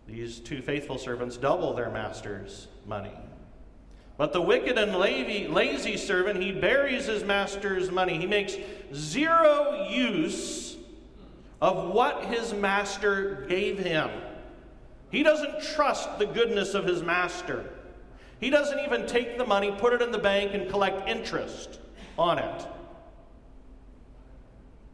these 0.05 0.39
two 0.39 0.61
faithful 0.61 0.99
servants 0.99 1.35
double 1.35 1.73
their 1.73 1.89
master's 1.89 2.67
money. 2.85 3.17
But 4.17 4.33
the 4.33 4.41
wicked 4.41 4.77
and 4.77 4.95
lazy 4.97 5.97
servant, 5.97 6.39
he 6.39 6.51
buries 6.51 7.07
his 7.07 7.23
master's 7.23 7.89
money. 7.89 8.19
He 8.19 8.27
makes 8.27 8.55
zero 8.93 9.87
use 9.89 10.77
of 11.59 11.91
what 11.91 12.25
his 12.25 12.53
master 12.53 13.47
gave 13.49 13.79
him. 13.79 14.11
He 15.09 15.23
doesn't 15.23 15.63
trust 15.63 16.19
the 16.19 16.27
goodness 16.27 16.75
of 16.75 16.85
his 16.85 17.01
master. 17.01 17.67
He 18.39 18.49
doesn't 18.49 18.79
even 18.79 19.05
take 19.05 19.37
the 19.37 19.45
money, 19.45 19.71
put 19.71 19.93
it 19.93 20.01
in 20.01 20.11
the 20.11 20.17
bank, 20.17 20.53
and 20.53 20.69
collect 20.69 21.07
interest 21.07 21.79
on 22.17 22.39
it. 22.39 22.67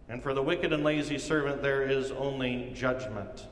And 0.09 0.21
for 0.21 0.33
the 0.33 0.41
wicked 0.41 0.73
and 0.73 0.83
lazy 0.83 1.17
servant, 1.17 1.61
there 1.61 1.83
is 1.83 2.11
only 2.11 2.71
judgment. 2.75 3.47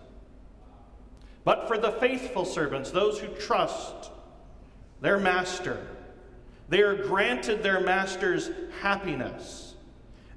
But 1.43 1.67
for 1.67 1.77
the 1.77 1.91
faithful 1.91 2.45
servants, 2.45 2.91
those 2.91 3.19
who 3.19 3.27
trust 3.35 4.11
their 5.01 5.19
master. 5.19 5.85
They 6.69 6.81
are 6.81 6.95
granted 6.95 7.61
their 7.61 7.81
master's 7.81 8.49
happiness. 8.81 9.75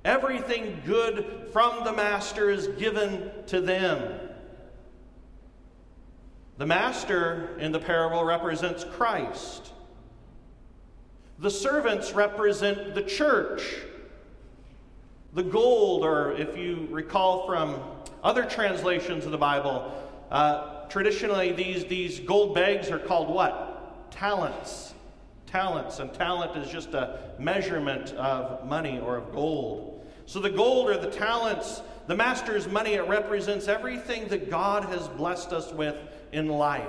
Everything 0.05 0.83
good 0.85 1.49
from 1.53 1.85
the 1.85 1.93
master 1.93 2.51
is 2.51 2.69
given 2.69 3.31
to 3.47 3.61
them. 3.61 4.26
The 6.59 6.67
master 6.67 7.57
in 7.59 7.73
the 7.73 7.79
parable 7.79 8.25
represents 8.25 8.85
Christ. 8.85 9.73
The 11.39 11.51
servants 11.51 12.13
represent 12.13 12.95
the 12.95 13.03
church. 13.03 13.77
The 15.35 15.43
gold, 15.43 16.03
or 16.03 16.33
if 16.33 16.57
you 16.57 16.89
recall 16.91 17.47
from 17.47 17.81
other 18.23 18.45
translations 18.45 19.27
of 19.27 19.33
the 19.33 19.39
Bible, 19.39 19.93
uh, 20.31 20.87
traditionally 20.89 21.53
these, 21.53 21.85
these 21.85 22.21
gold 22.21 22.55
bags 22.55 22.91
are 22.91 22.99
called 22.99 23.29
what? 23.29 24.11
talents. 24.11 24.95
Talents, 25.47 26.01
and 26.01 26.13
talent 26.13 26.57
is 26.57 26.71
just 26.71 26.95
a 26.95 27.35
measurement 27.39 28.13
of 28.15 28.67
money 28.67 28.99
or 28.99 29.17
of 29.17 29.33
gold. 29.33 30.05
So 30.27 30.41
the 30.41 30.51
gold 30.51 30.89
or 30.89 30.97
the 30.97 31.11
talents, 31.11 31.83
the 32.09 32.17
master's 32.17 32.67
money, 32.67 32.95
it 32.95 33.07
represents 33.07 33.69
everything 33.69 34.27
that 34.29 34.51
God 34.51 34.87
has 34.87 35.07
blessed 35.09 35.53
us 35.53 35.73
with 35.73 35.97
in 36.37 36.49
life. 36.49 36.85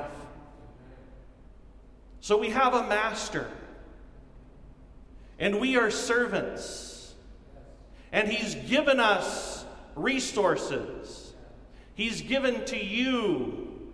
So 2.20 2.38
we 2.38 2.50
have 2.50 2.74
a 2.74 2.86
master, 2.86 3.50
and 5.40 5.62
we 5.62 5.78
are 5.78 5.90
servants, 5.90 7.16
and 8.12 8.28
he's 8.28 8.56
given 8.70 9.00
us 9.00 9.64
resources. 9.96 11.34
He's 11.96 12.22
given 12.22 12.66
to 12.66 12.78
you 12.78 13.94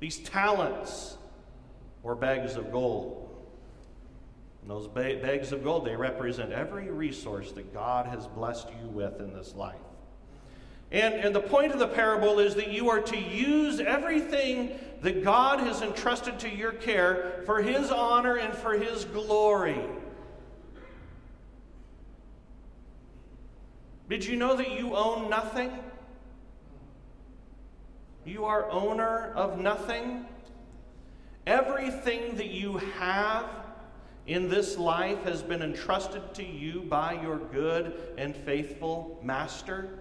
these 0.00 0.18
talents 0.18 1.16
or 2.02 2.16
bags 2.16 2.56
of 2.56 2.72
gold. 2.72 3.28
And 4.62 4.70
those 4.70 4.88
ba- 4.88 5.20
bags 5.22 5.52
of 5.52 5.62
gold, 5.62 5.86
they 5.86 5.94
represent 5.94 6.50
every 6.50 6.90
resource 6.90 7.52
that 7.52 7.72
God 7.72 8.06
has 8.06 8.26
blessed 8.26 8.68
you 8.82 8.88
with 8.88 9.20
in 9.20 9.32
this 9.32 9.54
life. 9.54 9.76
And, 10.92 11.14
and 11.14 11.34
the 11.34 11.40
point 11.40 11.72
of 11.72 11.78
the 11.78 11.86
parable 11.86 12.40
is 12.40 12.54
that 12.56 12.68
you 12.68 12.88
are 12.90 13.00
to 13.00 13.16
use 13.16 13.78
everything 13.78 14.72
that 15.02 15.22
God 15.22 15.60
has 15.60 15.82
entrusted 15.82 16.38
to 16.40 16.48
your 16.48 16.72
care 16.72 17.42
for 17.46 17.62
His 17.62 17.90
honor 17.90 18.36
and 18.36 18.52
for 18.54 18.72
His 18.72 19.04
glory. 19.04 19.80
Did 24.08 24.24
you 24.24 24.36
know 24.36 24.56
that 24.56 24.72
you 24.72 24.96
own 24.96 25.30
nothing? 25.30 25.70
You 28.24 28.44
are 28.44 28.68
owner 28.68 29.32
of 29.36 29.60
nothing. 29.60 30.26
Everything 31.46 32.36
that 32.36 32.50
you 32.50 32.78
have 32.98 33.48
in 34.26 34.48
this 34.48 34.76
life 34.76 35.22
has 35.22 35.42
been 35.42 35.62
entrusted 35.62 36.34
to 36.34 36.44
you 36.44 36.80
by 36.82 37.20
your 37.22 37.38
good 37.38 38.14
and 38.18 38.36
faithful 38.36 39.20
master. 39.22 39.99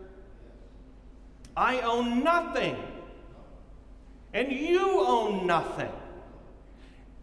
I 1.56 1.82
own 1.82 2.24
nothing, 2.24 2.78
and 4.34 4.52
you 4.52 5.02
own 5.02 5.46
nothing. 5.46 5.92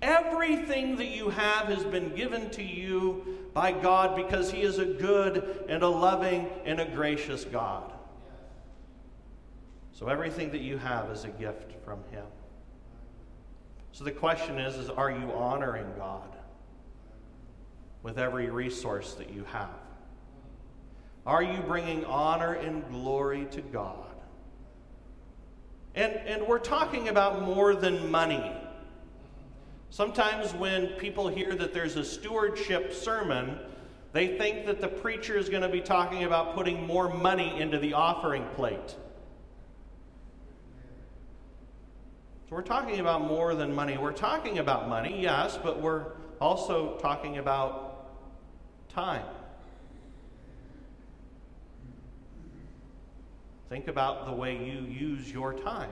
Everything 0.02 0.96
that 0.96 1.06
you 1.06 1.30
have 1.30 1.68
has 1.68 1.84
been 1.84 2.14
given 2.14 2.50
to 2.50 2.62
you 2.62 3.48
by 3.54 3.72
God 3.72 4.14
because 4.14 4.50
He 4.50 4.62
is 4.62 4.78
a 4.78 4.84
good 4.84 5.64
and 5.68 5.82
a 5.82 5.88
loving 5.88 6.48
and 6.64 6.80
a 6.80 6.84
gracious 6.84 7.44
God. 7.44 7.92
So 9.92 10.08
everything 10.08 10.50
that 10.50 10.60
you 10.60 10.76
have 10.76 11.10
is 11.10 11.24
a 11.24 11.28
gift 11.28 11.72
from 11.84 12.00
Him. 12.10 12.26
So 13.92 14.04
the 14.04 14.12
question 14.12 14.58
is, 14.58 14.76
is 14.76 14.90
are 14.90 15.10
you 15.10 15.32
honoring 15.32 15.86
God 15.96 16.36
with 18.02 18.18
every 18.18 18.50
resource 18.50 19.14
that 19.14 19.30
you 19.30 19.44
have? 19.44 19.70
Are 21.24 21.42
you 21.42 21.60
bringing 21.62 22.04
honor 22.04 22.52
and 22.52 22.86
glory 22.90 23.46
to 23.52 23.62
God? 23.62 24.05
And, 25.96 26.12
and 26.26 26.46
we're 26.46 26.58
talking 26.58 27.08
about 27.08 27.42
more 27.42 27.74
than 27.74 28.10
money. 28.10 28.52
Sometimes 29.88 30.52
when 30.52 30.88
people 30.98 31.26
hear 31.28 31.54
that 31.54 31.72
there's 31.72 31.96
a 31.96 32.04
stewardship 32.04 32.92
sermon, 32.92 33.58
they 34.12 34.36
think 34.36 34.66
that 34.66 34.82
the 34.82 34.88
preacher 34.88 35.38
is 35.38 35.48
going 35.48 35.62
to 35.62 35.70
be 35.70 35.80
talking 35.80 36.24
about 36.24 36.54
putting 36.54 36.86
more 36.86 37.12
money 37.12 37.58
into 37.58 37.78
the 37.78 37.94
offering 37.94 38.44
plate. 38.56 38.94
So 42.48 42.54
we're 42.54 42.62
talking 42.62 43.00
about 43.00 43.22
more 43.22 43.54
than 43.54 43.74
money. 43.74 43.96
We're 43.96 44.12
talking 44.12 44.58
about 44.58 44.88
money, 44.88 45.22
yes, 45.22 45.58
but 45.62 45.80
we're 45.80 46.12
also 46.40 46.98
talking 46.98 47.38
about 47.38 48.10
time. 48.90 49.24
Think 53.68 53.88
about 53.88 54.26
the 54.26 54.32
way 54.32 54.56
you 54.56 54.86
use 54.86 55.30
your 55.30 55.52
time. 55.52 55.90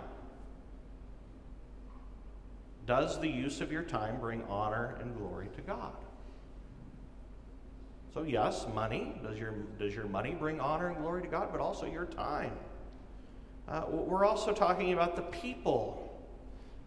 Does 2.87 3.19
the 3.21 3.28
use 3.28 3.61
of 3.61 3.73
your 3.73 3.83
time 3.83 4.21
bring 4.21 4.43
honor 4.45 4.97
and 5.00 5.16
glory 5.16 5.49
to 5.57 5.61
God? 5.62 5.95
So, 8.12 8.23
yes, 8.23 8.66
money. 8.75 9.21
Does 9.25 9.38
your, 9.38 9.52
does 9.78 9.95
your 9.95 10.07
money 10.07 10.37
bring 10.38 10.61
honor 10.61 10.88
and 10.88 10.99
glory 10.99 11.23
to 11.23 11.28
God? 11.28 11.49
But 11.50 11.61
also 11.61 11.87
your 11.87 12.04
time. 12.04 12.52
Uh, 13.66 13.85
we're 13.88 14.25
also 14.25 14.52
talking 14.52 14.93
about 14.93 15.16
the 15.16 15.23
people 15.23 16.23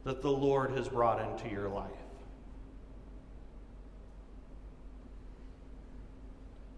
that 0.04 0.22
the 0.22 0.32
Lord 0.32 0.72
has 0.72 0.88
brought 0.88 1.20
into 1.20 1.54
your 1.54 1.68
life. 1.68 1.92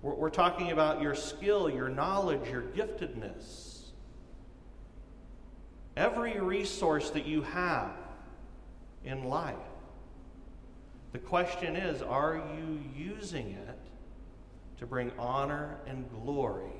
We're, 0.01 0.15
we're 0.15 0.29
talking 0.29 0.71
about 0.71 1.01
your 1.01 1.13
skill, 1.13 1.69
your 1.69 1.89
knowledge, 1.89 2.49
your 2.49 2.61
giftedness. 2.61 3.78
Every 5.99 6.39
resource 6.39 7.09
that 7.09 7.25
you 7.25 7.41
have 7.41 7.91
in 9.03 9.25
life. 9.25 9.57
The 11.11 11.19
question 11.19 11.75
is 11.75 12.01
are 12.01 12.41
you 12.55 12.79
using 12.95 13.49
it 13.49 13.77
to 14.77 14.85
bring 14.85 15.11
honor 15.19 15.75
and 15.85 16.09
glory 16.23 16.71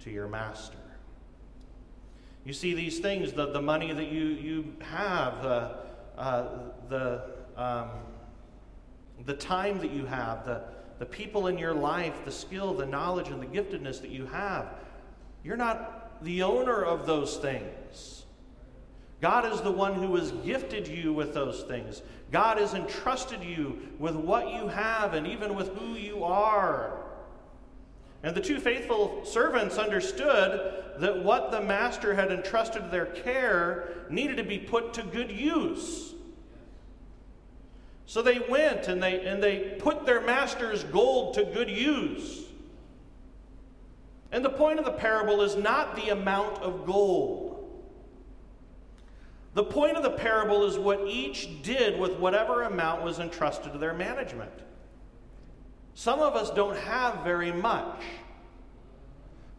to 0.00 0.10
your 0.10 0.28
master? 0.28 0.76
You 2.44 2.52
see 2.52 2.74
these 2.74 2.98
things, 2.98 3.32
the, 3.32 3.46
the 3.46 3.62
money 3.62 3.90
that 3.94 4.12
you, 4.12 4.24
you 4.24 4.74
have, 4.80 5.42
the, 5.42 5.76
uh, 6.18 6.48
the, 6.90 7.22
um, 7.56 7.88
the 9.24 9.32
time 9.32 9.78
that 9.78 9.92
you 9.92 10.04
have, 10.04 10.44
the, 10.44 10.62
the 10.98 11.06
people 11.06 11.46
in 11.46 11.56
your 11.56 11.72
life, 11.72 12.12
the 12.26 12.32
skill, 12.32 12.74
the 12.74 12.84
knowledge, 12.84 13.28
and 13.28 13.40
the 13.40 13.46
giftedness 13.46 14.02
that 14.02 14.10
you 14.10 14.26
have. 14.26 14.66
You're 15.42 15.56
not 15.56 16.22
the 16.22 16.42
owner 16.42 16.84
of 16.84 17.06
those 17.06 17.34
God 19.20 19.50
is 19.52 19.62
the 19.62 19.72
one 19.72 19.94
who 19.94 20.16
has 20.16 20.32
gifted 20.32 20.86
you 20.86 21.12
with 21.12 21.32
those 21.32 21.62
things. 21.62 22.02
God 22.30 22.58
has 22.58 22.74
entrusted 22.74 23.42
you 23.42 23.78
with 23.98 24.14
what 24.14 24.52
you 24.52 24.68
have 24.68 25.14
and 25.14 25.26
even 25.26 25.54
with 25.54 25.68
who 25.76 25.94
you 25.94 26.24
are. 26.24 27.00
And 28.22 28.34
the 28.34 28.40
two 28.40 28.58
faithful 28.58 29.24
servants 29.24 29.78
understood 29.78 30.82
that 30.98 31.22
what 31.22 31.50
the 31.50 31.60
master 31.60 32.14
had 32.14 32.32
entrusted 32.32 32.82
to 32.82 32.88
their 32.88 33.06
care 33.06 34.06
needed 34.10 34.36
to 34.38 34.44
be 34.44 34.58
put 34.58 34.94
to 34.94 35.02
good 35.02 35.30
use. 35.30 36.14
So 38.06 38.22
they 38.22 38.38
went 38.38 38.88
and 38.88 39.02
they, 39.02 39.24
and 39.26 39.42
they 39.42 39.76
put 39.78 40.06
their 40.06 40.20
master's 40.20 40.84
gold 40.84 41.34
to 41.34 41.44
good 41.44 41.70
use. 41.70 42.44
And 44.32 44.44
the 44.44 44.50
point 44.50 44.78
of 44.78 44.84
the 44.84 44.92
parable 44.92 45.40
is 45.42 45.56
not 45.56 45.96
the 45.96 46.10
amount 46.10 46.58
of 46.58 46.84
gold. 46.84 47.53
The 49.54 49.64
point 49.64 49.96
of 49.96 50.02
the 50.02 50.10
parable 50.10 50.64
is 50.64 50.78
what 50.78 51.06
each 51.06 51.62
did 51.62 51.98
with 51.98 52.16
whatever 52.18 52.62
amount 52.62 53.02
was 53.02 53.20
entrusted 53.20 53.72
to 53.72 53.78
their 53.78 53.94
management. 53.94 54.50
Some 55.94 56.18
of 56.18 56.34
us 56.34 56.50
don't 56.50 56.76
have 56.76 57.22
very 57.22 57.52
much. 57.52 58.02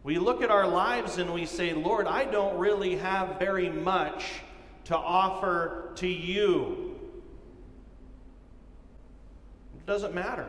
We 0.02 0.18
look 0.18 0.42
at 0.42 0.50
our 0.50 0.68
lives 0.68 1.16
and 1.16 1.32
we 1.32 1.46
say, 1.46 1.72
Lord, 1.72 2.06
I 2.06 2.26
don't 2.26 2.58
really 2.58 2.96
have 2.96 3.38
very 3.38 3.70
much 3.70 4.42
to 4.84 4.96
offer 4.96 5.90
to 5.96 6.06
you. 6.06 7.00
It 9.76 9.86
doesn't 9.86 10.14
matter. 10.14 10.46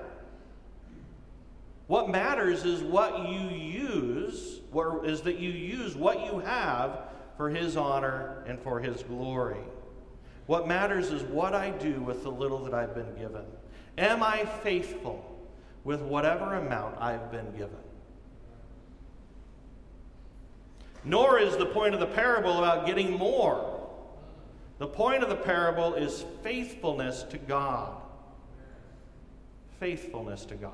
What 1.87 2.09
matters 2.09 2.65
is 2.65 2.81
what 2.81 3.29
you 3.29 3.47
use, 3.47 4.59
or 4.73 5.05
is 5.05 5.21
that 5.21 5.39
you 5.39 5.49
use 5.49 5.95
what 5.95 6.25
you 6.25 6.39
have 6.39 6.99
for 7.37 7.49
His 7.49 7.77
honor 7.77 8.43
and 8.47 8.59
for 8.59 8.79
His 8.79 9.03
glory. 9.03 9.61
What 10.47 10.67
matters 10.67 11.11
is 11.11 11.21
what 11.23 11.53
I 11.53 11.69
do 11.69 12.01
with 12.01 12.23
the 12.23 12.31
little 12.31 12.63
that 12.63 12.73
I've 12.73 12.95
been 12.95 13.13
given. 13.15 13.43
Am 13.97 14.23
I 14.23 14.45
faithful 14.63 15.23
with 15.83 16.01
whatever 16.01 16.55
amount 16.55 16.99
I've 16.99 17.31
been 17.31 17.51
given? 17.51 17.77
Nor 21.03 21.39
is 21.39 21.55
the 21.57 21.67
point 21.67 21.93
of 21.93 21.99
the 21.99 22.07
parable 22.07 22.57
about 22.57 22.85
getting 22.85 23.11
more. 23.11 23.73
The 24.79 24.87
point 24.87 25.23
of 25.23 25.29
the 25.29 25.35
parable 25.35 25.93
is 25.93 26.25
faithfulness 26.43 27.23
to 27.23 27.37
God. 27.37 28.01
Faithfulness 29.79 30.45
to 30.45 30.55
God. 30.55 30.73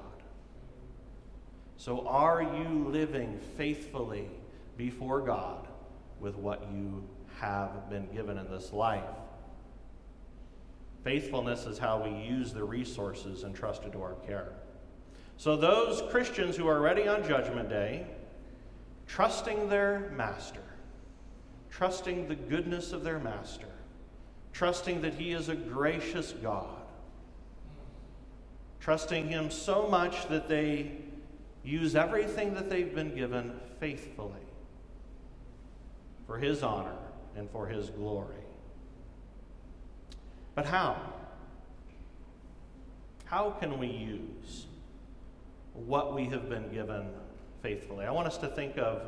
So, 1.77 2.07
are 2.07 2.41
you 2.41 2.87
living 2.87 3.39
faithfully 3.57 4.29
before 4.77 5.21
God 5.21 5.67
with 6.23 6.37
what 6.37 6.65
you 6.71 7.03
have 7.41 7.89
been 7.89 8.07
given 8.13 8.37
in 8.37 8.49
this 8.49 8.71
life. 8.71 9.03
Faithfulness 11.03 11.65
is 11.65 11.77
how 11.77 12.01
we 12.01 12.25
use 12.25 12.53
the 12.53 12.63
resources 12.63 13.43
entrusted 13.43 13.91
to 13.91 14.01
our 14.01 14.15
care. 14.25 14.53
So, 15.35 15.57
those 15.57 16.01
Christians 16.09 16.55
who 16.55 16.65
are 16.67 16.79
ready 16.79 17.09
on 17.09 17.27
Judgment 17.27 17.67
Day, 17.67 18.07
trusting 19.05 19.67
their 19.67 20.13
Master, 20.15 20.63
trusting 21.69 22.29
the 22.29 22.35
goodness 22.35 22.93
of 22.93 23.03
their 23.03 23.19
Master, 23.19 23.67
trusting 24.53 25.01
that 25.01 25.15
He 25.15 25.33
is 25.33 25.49
a 25.49 25.55
gracious 25.55 26.31
God, 26.41 26.85
trusting 28.79 29.27
Him 29.27 29.51
so 29.51 29.89
much 29.89 30.29
that 30.29 30.47
they 30.47 30.93
use 31.65 31.97
everything 31.97 32.53
that 32.53 32.69
they've 32.69 32.95
been 32.95 33.13
given 33.13 33.59
faithfully 33.81 34.42
for 36.27 36.37
His 36.37 36.63
honor 36.63 36.95
and 37.35 37.49
for 37.49 37.67
His 37.67 37.89
glory. 37.89 38.35
But 40.55 40.65
how? 40.65 40.97
How 43.25 43.51
can 43.51 43.79
we 43.79 43.87
use 43.87 44.67
what 45.73 46.13
we 46.13 46.25
have 46.25 46.49
been 46.49 46.71
given 46.71 47.07
faithfully? 47.61 48.05
I 48.05 48.11
want 48.11 48.27
us 48.27 48.37
to 48.37 48.47
think 48.47 48.77
of 48.77 49.01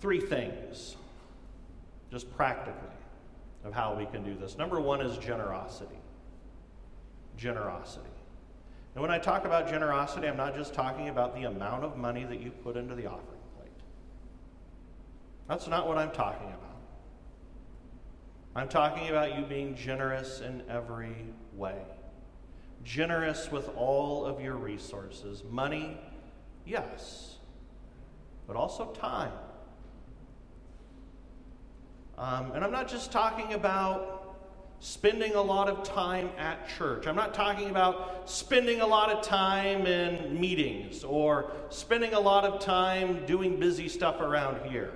three 0.00 0.20
things, 0.20 0.96
just 2.10 2.34
practically, 2.36 2.88
of 3.64 3.74
how 3.74 3.94
we 3.94 4.06
can 4.06 4.24
do 4.24 4.34
this. 4.34 4.56
Number 4.56 4.80
one 4.80 5.02
is 5.02 5.18
generosity. 5.18 5.98
Generosity. 7.36 8.06
And 8.94 9.02
when 9.02 9.10
I 9.10 9.18
talk 9.18 9.44
about 9.44 9.68
generosity, 9.68 10.26
I'm 10.26 10.36
not 10.36 10.56
just 10.56 10.74
talking 10.74 11.10
about 11.10 11.34
the 11.34 11.44
amount 11.44 11.84
of 11.84 11.96
money 11.96 12.24
that 12.24 12.40
you 12.40 12.50
put 12.50 12.76
into 12.76 12.94
the 12.94 13.06
offering. 13.06 13.29
That's 15.50 15.66
not 15.66 15.88
what 15.88 15.98
I'm 15.98 16.12
talking 16.12 16.46
about. 16.46 16.76
I'm 18.54 18.68
talking 18.68 19.08
about 19.08 19.36
you 19.36 19.44
being 19.44 19.74
generous 19.74 20.40
in 20.40 20.62
every 20.68 21.26
way. 21.56 21.74
Generous 22.84 23.50
with 23.50 23.68
all 23.74 24.24
of 24.24 24.40
your 24.40 24.54
resources. 24.54 25.42
Money, 25.50 25.98
yes, 26.64 27.38
but 28.46 28.54
also 28.54 28.92
time. 28.92 29.32
Um, 32.16 32.52
and 32.52 32.62
I'm 32.62 32.70
not 32.70 32.86
just 32.86 33.10
talking 33.10 33.52
about 33.52 34.36
spending 34.78 35.34
a 35.34 35.42
lot 35.42 35.68
of 35.68 35.82
time 35.82 36.30
at 36.38 36.68
church. 36.78 37.08
I'm 37.08 37.16
not 37.16 37.34
talking 37.34 37.70
about 37.70 38.30
spending 38.30 38.82
a 38.82 38.86
lot 38.86 39.10
of 39.10 39.26
time 39.26 39.88
in 39.88 40.40
meetings 40.40 41.02
or 41.02 41.50
spending 41.70 42.14
a 42.14 42.20
lot 42.20 42.44
of 42.44 42.60
time 42.60 43.26
doing 43.26 43.58
busy 43.58 43.88
stuff 43.88 44.20
around 44.20 44.70
here. 44.70 44.92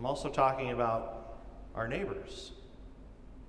I'm 0.00 0.06
also 0.06 0.30
talking 0.30 0.70
about 0.70 1.42
our 1.74 1.86
neighbors, 1.86 2.52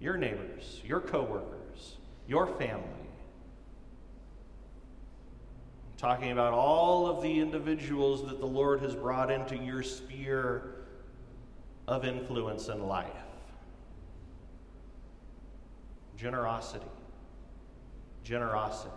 your 0.01 0.17
neighbors, 0.17 0.81
your 0.83 0.99
coworkers, 0.99 1.95
your 2.27 2.45
family. 2.45 2.83
I'm 5.85 5.97
talking 5.97 6.33
about 6.33 6.51
all 6.51 7.07
of 7.07 7.23
the 7.23 7.39
individuals 7.39 8.27
that 8.27 8.41
the 8.41 8.45
Lord 8.45 8.81
has 8.81 8.93
brought 8.93 9.31
into 9.31 9.55
your 9.55 9.81
sphere 9.81 10.83
of 11.87 12.03
influence 12.03 12.67
in 12.67 12.85
life. 12.85 13.07
Generosity. 16.17 16.83
Generosity 18.25 18.91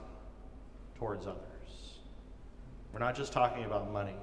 towards 0.99 1.29
others. 1.29 2.01
We're 2.93 2.99
not 2.99 3.15
just 3.15 3.33
talking 3.33 3.63
about 3.63 3.93
money. 3.93 4.17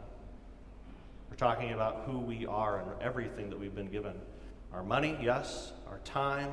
We're 1.32 1.38
talking 1.38 1.72
about 1.72 2.04
who 2.06 2.20
we 2.20 2.46
are 2.46 2.82
and 2.82 3.02
everything 3.02 3.50
that 3.52 3.58
we've 3.58 3.74
been 3.74 3.90
given. 3.90 4.14
Our 4.74 4.84
money, 4.84 5.18
yes, 5.22 5.72
our 5.88 6.00
time, 6.00 6.52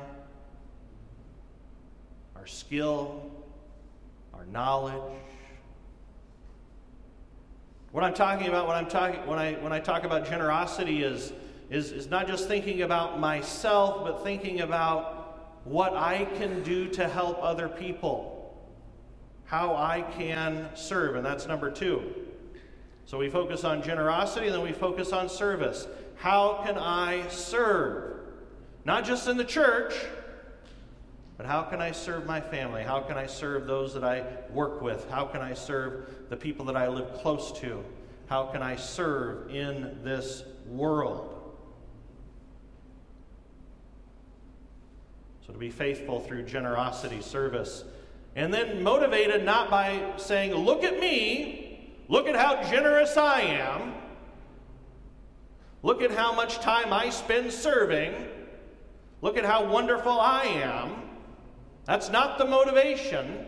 our 2.33 2.47
skill, 2.47 3.29
our 4.33 4.45
knowledge. 4.45 5.13
What 7.91 8.05
I'm 8.05 8.13
talking 8.13 8.47
about 8.47 8.67
when 8.67 8.77
I'm 8.77 8.87
talking 8.87 9.27
when 9.27 9.37
I 9.37 9.53
when 9.55 9.73
I 9.73 9.81
talk 9.81 10.05
about 10.05 10.25
generosity 10.25 11.03
is 11.03 11.33
is, 11.69 11.91
is 11.91 12.07
not 12.07 12.27
just 12.27 12.47
thinking 12.47 12.81
about 12.81 13.19
myself, 13.19 14.05
but 14.05 14.23
thinking 14.23 14.61
about 14.61 15.59
what 15.65 15.93
I 15.93 16.23
can 16.37 16.63
do 16.63 16.87
to 16.91 17.05
help 17.05 17.37
other 17.41 17.67
people, 17.67 18.57
how 19.43 19.75
I 19.75 20.05
can 20.17 20.69
serve, 20.73 21.17
and 21.17 21.25
that's 21.25 21.47
number 21.47 21.69
two. 21.69 22.28
So 23.09 23.17
we 23.17 23.27
focus 23.27 23.63
on 23.63 23.81
generosity, 23.81 24.45
and 24.45 24.55
then 24.55 24.61
we 24.61 24.71
focus 24.71 25.13
on 25.13 25.29
service. 25.29 25.87
How 26.17 26.61
can 26.63 26.77
I 26.77 27.27
serve? 27.29 28.19
Not 28.85 29.03
just 29.03 29.27
in 29.27 29.35
the 29.35 29.43
church, 29.43 29.95
but 31.35 31.47
how 31.47 31.63
can 31.63 31.81
I 31.81 31.91
serve 31.91 32.27
my 32.27 32.39
family? 32.39 32.83
How 32.83 32.99
can 32.99 33.17
I 33.17 33.25
serve 33.25 33.65
those 33.65 33.95
that 33.95 34.03
I 34.03 34.25
work 34.53 34.83
with? 34.83 35.09
How 35.09 35.25
can 35.25 35.41
I 35.41 35.55
serve 35.55 36.07
the 36.29 36.37
people 36.37 36.65
that 36.67 36.75
I 36.75 36.87
live 36.87 37.11
close 37.15 37.51
to? 37.61 37.83
How 38.27 38.43
can 38.43 38.61
I 38.61 38.75
serve 38.75 39.49
in 39.49 40.03
this 40.03 40.43
world? 40.67 41.35
So 45.47 45.53
to 45.53 45.57
be 45.57 45.71
faithful 45.71 46.19
through 46.19 46.43
generosity, 46.43 47.23
service, 47.23 47.85
and 48.35 48.53
then 48.53 48.83
motivated 48.83 49.43
not 49.43 49.71
by 49.71 49.99
saying, 50.17 50.53
Look 50.53 50.83
at 50.83 50.99
me, 50.99 51.58
look 52.09 52.27
at 52.27 52.35
how 52.35 52.61
generous 52.69 53.15
I 53.15 53.41
am, 53.41 53.93
look 55.81 56.01
at 56.01 56.11
how 56.11 56.33
much 56.33 56.59
time 56.59 56.91
I 56.91 57.09
spend 57.11 57.53
serving, 57.53 58.13
look 59.21 59.37
at 59.37 59.45
how 59.45 59.71
wonderful 59.71 60.19
I 60.19 60.43
am. 60.43 61.03
That's 61.85 62.09
not 62.09 62.37
the 62.37 62.45
motivation. 62.45 63.45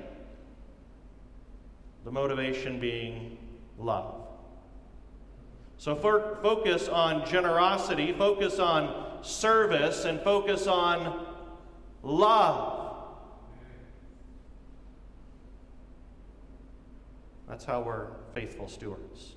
The 2.06 2.12
motivation 2.12 2.80
being 2.80 3.38
love. 3.78 4.16
So 5.78 5.96
focus 5.96 6.88
on 6.88 7.28
generosity, 7.28 8.14
focus 8.14 8.60
on 8.60 9.24
service, 9.24 10.06
and 10.06 10.20
focus 10.22 10.68
on 10.68 11.26
love. 12.04 12.78
That's 17.48 17.66
how 17.66 17.82
we're 17.82 18.08
faithful 18.34 18.68
stewards. 18.68 19.36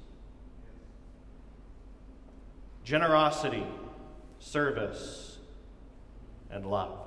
Generosity, 2.84 3.66
service, 4.38 5.38
and 6.50 6.66
love. 6.66 6.98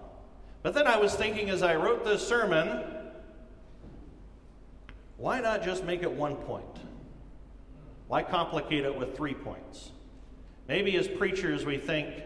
But 0.63 0.73
then 0.73 0.87
I 0.87 0.97
was 0.97 1.13
thinking 1.13 1.49
as 1.49 1.61
I 1.63 1.75
wrote 1.75 2.03
this 2.03 2.27
sermon, 2.27 2.83
why 5.17 5.39
not 5.39 5.63
just 5.63 5.83
make 5.83 6.03
it 6.03 6.11
one 6.11 6.35
point? 6.35 6.65
Why 8.07 8.23
complicate 8.23 8.85
it 8.85 8.95
with 8.95 9.15
three 9.15 9.33
points? 9.33 9.91
Maybe 10.67 10.95
as 10.97 11.07
preachers 11.07 11.65
we 11.65 11.77
think, 11.77 12.23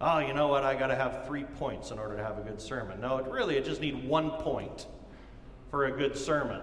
oh, 0.00 0.18
you 0.18 0.34
know 0.34 0.48
what, 0.48 0.64
I 0.64 0.74
got 0.74 0.88
to 0.88 0.94
have 0.94 1.26
three 1.26 1.44
points 1.44 1.90
in 1.90 1.98
order 1.98 2.16
to 2.16 2.22
have 2.22 2.38
a 2.38 2.42
good 2.42 2.60
sermon. 2.60 3.00
No, 3.00 3.18
it 3.18 3.26
really, 3.26 3.56
it 3.56 3.64
just 3.64 3.80
need 3.80 4.06
one 4.06 4.30
point 4.30 4.86
for 5.70 5.86
a 5.86 5.90
good 5.90 6.16
sermon. 6.16 6.60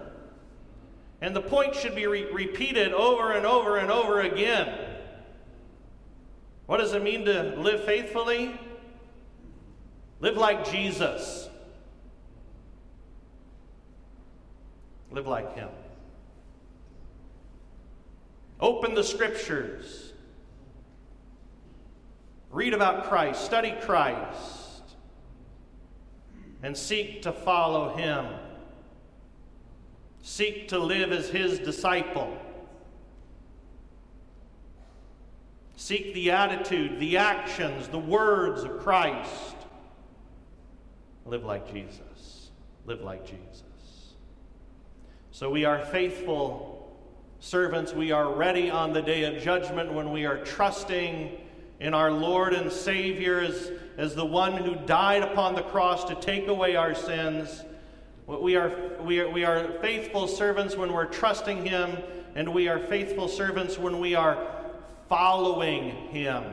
And 1.22 1.36
the 1.36 1.40
point 1.40 1.76
should 1.76 1.94
be 1.94 2.06
re- 2.06 2.30
repeated 2.32 2.92
over 2.92 3.32
and 3.32 3.46
over 3.46 3.78
and 3.78 3.92
over 3.92 4.20
again. 4.20 4.76
What 6.66 6.78
does 6.78 6.92
it 6.94 7.02
mean 7.02 7.24
to 7.26 7.54
live 7.56 7.84
faithfully? 7.84 8.58
Live 10.18 10.36
like 10.36 10.68
Jesus. 10.68 11.48
Live 15.12 15.28
like 15.28 15.54
Him. 15.54 15.68
Open 18.58 18.94
the 18.94 19.04
scriptures. 19.04 20.12
Read 22.50 22.74
about 22.74 23.08
Christ, 23.08 23.44
study 23.44 23.74
Christ, 23.82 24.82
and 26.64 26.76
seek 26.76 27.22
to 27.22 27.32
follow 27.32 27.96
him. 27.96 28.26
Seek 30.22 30.68
to 30.68 30.78
live 30.78 31.12
as 31.12 31.28
his 31.28 31.58
disciple. 31.58 32.36
Seek 35.76 36.14
the 36.14 36.30
attitude, 36.30 37.00
the 37.00 37.16
actions, 37.18 37.88
the 37.88 37.98
words 37.98 38.62
of 38.62 38.78
Christ. 38.78 39.56
Live 41.26 41.44
like 41.44 41.72
Jesus. 41.72 42.50
Live 42.86 43.00
like 43.00 43.26
Jesus. 43.26 43.64
So 45.32 45.50
we 45.50 45.64
are 45.64 45.84
faithful 45.86 46.96
servants. 47.40 47.92
We 47.92 48.12
are 48.12 48.32
ready 48.32 48.70
on 48.70 48.92
the 48.92 49.02
day 49.02 49.24
of 49.24 49.42
judgment 49.42 49.92
when 49.92 50.12
we 50.12 50.24
are 50.24 50.38
trusting 50.44 51.36
in 51.80 51.94
our 51.94 52.12
Lord 52.12 52.54
and 52.54 52.70
Savior 52.70 53.40
as, 53.40 53.72
as 53.96 54.14
the 54.14 54.24
one 54.24 54.52
who 54.52 54.76
died 54.86 55.22
upon 55.22 55.56
the 55.56 55.62
cross 55.62 56.04
to 56.04 56.14
take 56.14 56.46
away 56.46 56.76
our 56.76 56.94
sins. 56.94 57.64
We 58.40 58.56
are, 58.56 58.72
we, 59.02 59.20
are, 59.20 59.28
we 59.28 59.44
are 59.44 59.72
faithful 59.80 60.26
servants 60.26 60.76
when 60.76 60.92
we're 60.92 61.06
trusting 61.06 61.66
Him, 61.66 61.98
and 62.34 62.52
we 62.54 62.68
are 62.68 62.78
faithful 62.78 63.28
servants 63.28 63.78
when 63.78 64.00
we 64.00 64.14
are 64.14 64.46
following 65.08 65.90
Him. 66.08 66.44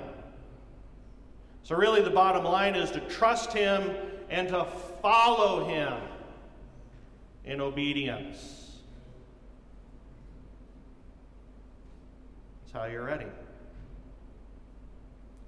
So, 1.64 1.76
really, 1.76 2.02
the 2.02 2.10
bottom 2.10 2.44
line 2.44 2.76
is 2.76 2.92
to 2.92 3.00
trust 3.02 3.54
Him 3.54 3.96
and 4.30 4.50
to 4.50 4.66
follow 5.02 5.68
Him 5.68 5.94
in 7.46 7.62
obedience. 7.62 8.80
That's 12.64 12.74
how 12.74 12.92
you're 12.92 13.06
ready. 13.06 13.26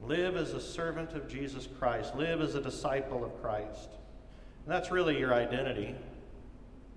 Live 0.04 0.36
as 0.36 0.54
a 0.54 0.62
servant 0.62 1.14
of 1.14 1.28
Jesus 1.28 1.68
Christ. 1.80 2.16
Live 2.16 2.42
as 2.42 2.56
a 2.56 2.62
disciple 2.62 3.24
of 3.24 3.40
Christ. 3.42 3.90
And 4.66 4.74
that's 4.74 4.92
really 4.92 5.20
your 5.20 5.34
identity. 5.34 5.96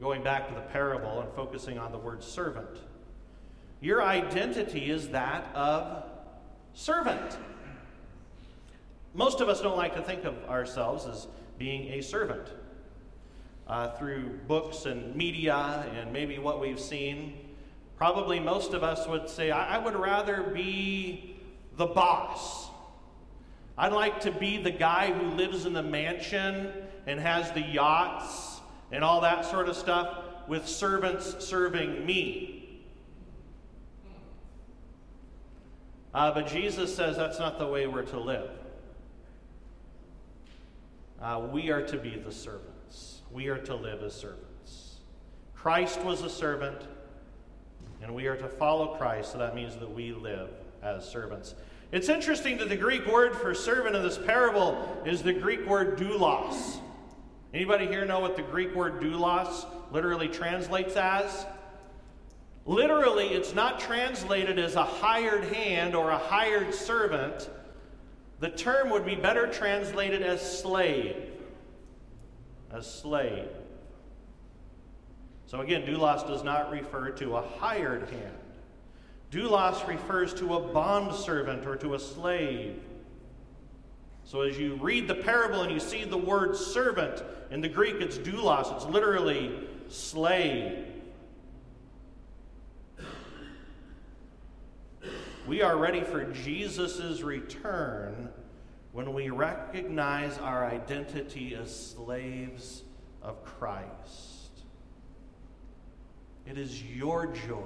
Going 0.00 0.22
back 0.22 0.48
to 0.48 0.54
the 0.54 0.60
parable 0.60 1.20
and 1.20 1.32
focusing 1.34 1.78
on 1.78 1.92
the 1.92 1.98
word 1.98 2.22
servant. 2.22 2.78
Your 3.80 4.02
identity 4.02 4.90
is 4.90 5.08
that 5.10 5.54
of 5.54 6.04
servant. 6.72 7.38
Most 9.14 9.40
of 9.40 9.48
us 9.48 9.60
don't 9.60 9.76
like 9.76 9.94
to 9.94 10.02
think 10.02 10.24
of 10.24 10.36
ourselves 10.44 11.06
as 11.06 11.28
being 11.58 11.92
a 11.92 12.02
servant. 12.02 12.48
Uh, 13.66 13.90
through 13.92 14.38
books 14.46 14.84
and 14.84 15.14
media 15.14 15.86
and 15.94 16.12
maybe 16.12 16.38
what 16.38 16.60
we've 16.60 16.80
seen, 16.80 17.34
probably 17.96 18.38
most 18.38 18.74
of 18.74 18.82
us 18.82 19.06
would 19.08 19.28
say, 19.28 19.50
I, 19.50 19.76
I 19.76 19.78
would 19.78 19.96
rather 19.96 20.42
be 20.42 21.36
the 21.76 21.86
boss. 21.86 22.68
I'd 23.78 23.92
like 23.92 24.20
to 24.20 24.32
be 24.32 24.58
the 24.58 24.70
guy 24.70 25.12
who 25.12 25.30
lives 25.30 25.64
in 25.64 25.72
the 25.72 25.82
mansion 25.82 26.72
and 27.06 27.18
has 27.18 27.50
the 27.52 27.60
yachts 27.60 28.53
and 28.92 29.02
all 29.02 29.20
that 29.20 29.44
sort 29.44 29.68
of 29.68 29.76
stuff 29.76 30.18
with 30.46 30.68
servants 30.68 31.44
serving 31.44 32.04
me. 32.04 32.82
Uh, 36.12 36.32
but 36.32 36.46
Jesus 36.46 36.94
says 36.94 37.16
that's 37.16 37.38
not 37.38 37.58
the 37.58 37.66
way 37.66 37.86
we're 37.86 38.02
to 38.02 38.20
live. 38.20 38.50
Uh, 41.20 41.46
we 41.50 41.70
are 41.70 41.82
to 41.82 41.96
be 41.96 42.16
the 42.16 42.30
servants, 42.30 43.22
we 43.32 43.48
are 43.48 43.58
to 43.58 43.74
live 43.74 44.02
as 44.02 44.14
servants. 44.14 45.00
Christ 45.54 46.00
was 46.02 46.22
a 46.22 46.28
servant, 46.28 46.82
and 48.02 48.14
we 48.14 48.26
are 48.26 48.36
to 48.36 48.48
follow 48.48 48.96
Christ, 48.96 49.32
so 49.32 49.38
that 49.38 49.54
means 49.54 49.76
that 49.76 49.90
we 49.90 50.12
live 50.12 50.50
as 50.82 51.08
servants. 51.08 51.54
It's 51.90 52.08
interesting 52.08 52.58
that 52.58 52.68
the 52.68 52.76
Greek 52.76 53.06
word 53.06 53.34
for 53.34 53.54
servant 53.54 53.96
in 53.96 54.02
this 54.02 54.18
parable 54.18 55.02
is 55.06 55.22
the 55.22 55.32
Greek 55.32 55.66
word 55.66 55.98
doulos. 55.98 56.80
Anybody 57.54 57.86
here 57.86 58.04
know 58.04 58.18
what 58.18 58.34
the 58.34 58.42
Greek 58.42 58.74
word 58.74 59.00
doulos 59.00 59.64
literally 59.92 60.26
translates 60.26 60.96
as? 60.96 61.46
Literally, 62.66 63.28
it's 63.28 63.54
not 63.54 63.78
translated 63.78 64.58
as 64.58 64.74
a 64.74 64.82
hired 64.82 65.44
hand 65.44 65.94
or 65.94 66.10
a 66.10 66.18
hired 66.18 66.74
servant. 66.74 67.48
The 68.40 68.50
term 68.50 68.90
would 68.90 69.06
be 69.06 69.14
better 69.14 69.46
translated 69.46 70.20
as 70.20 70.60
slave. 70.60 71.14
As 72.72 72.92
slave. 72.92 73.48
So 75.46 75.60
again, 75.60 75.82
doulos 75.82 76.26
does 76.26 76.42
not 76.42 76.72
refer 76.72 77.10
to 77.10 77.36
a 77.36 77.42
hired 77.42 78.08
hand. 78.10 78.34
Doulos 79.30 79.86
refers 79.86 80.34
to 80.34 80.56
a 80.56 80.60
bondservant 80.60 81.66
or 81.66 81.76
to 81.76 81.94
a 81.94 82.00
slave. 82.00 82.80
So 84.24 84.40
as 84.40 84.58
you 84.58 84.76
read 84.76 85.06
the 85.06 85.14
parable 85.14 85.62
and 85.62 85.70
you 85.70 85.78
see 85.78 86.04
the 86.04 86.16
word 86.16 86.56
servant, 86.56 87.22
in 87.50 87.60
the 87.60 87.68
Greek 87.68 87.96
it's 88.00 88.16
doulos, 88.16 88.74
it's 88.74 88.86
literally 88.86 89.68
slave. 89.88 90.86
We 95.46 95.60
are 95.60 95.76
ready 95.76 96.00
for 96.00 96.24
Jesus' 96.24 97.20
return 97.20 98.30
when 98.92 99.12
we 99.12 99.28
recognize 99.28 100.38
our 100.38 100.64
identity 100.64 101.54
as 101.54 101.90
slaves 101.90 102.82
of 103.20 103.44
Christ. 103.44 104.62
It 106.46 106.56
is 106.56 106.82
your 106.82 107.26
joy. 107.26 107.58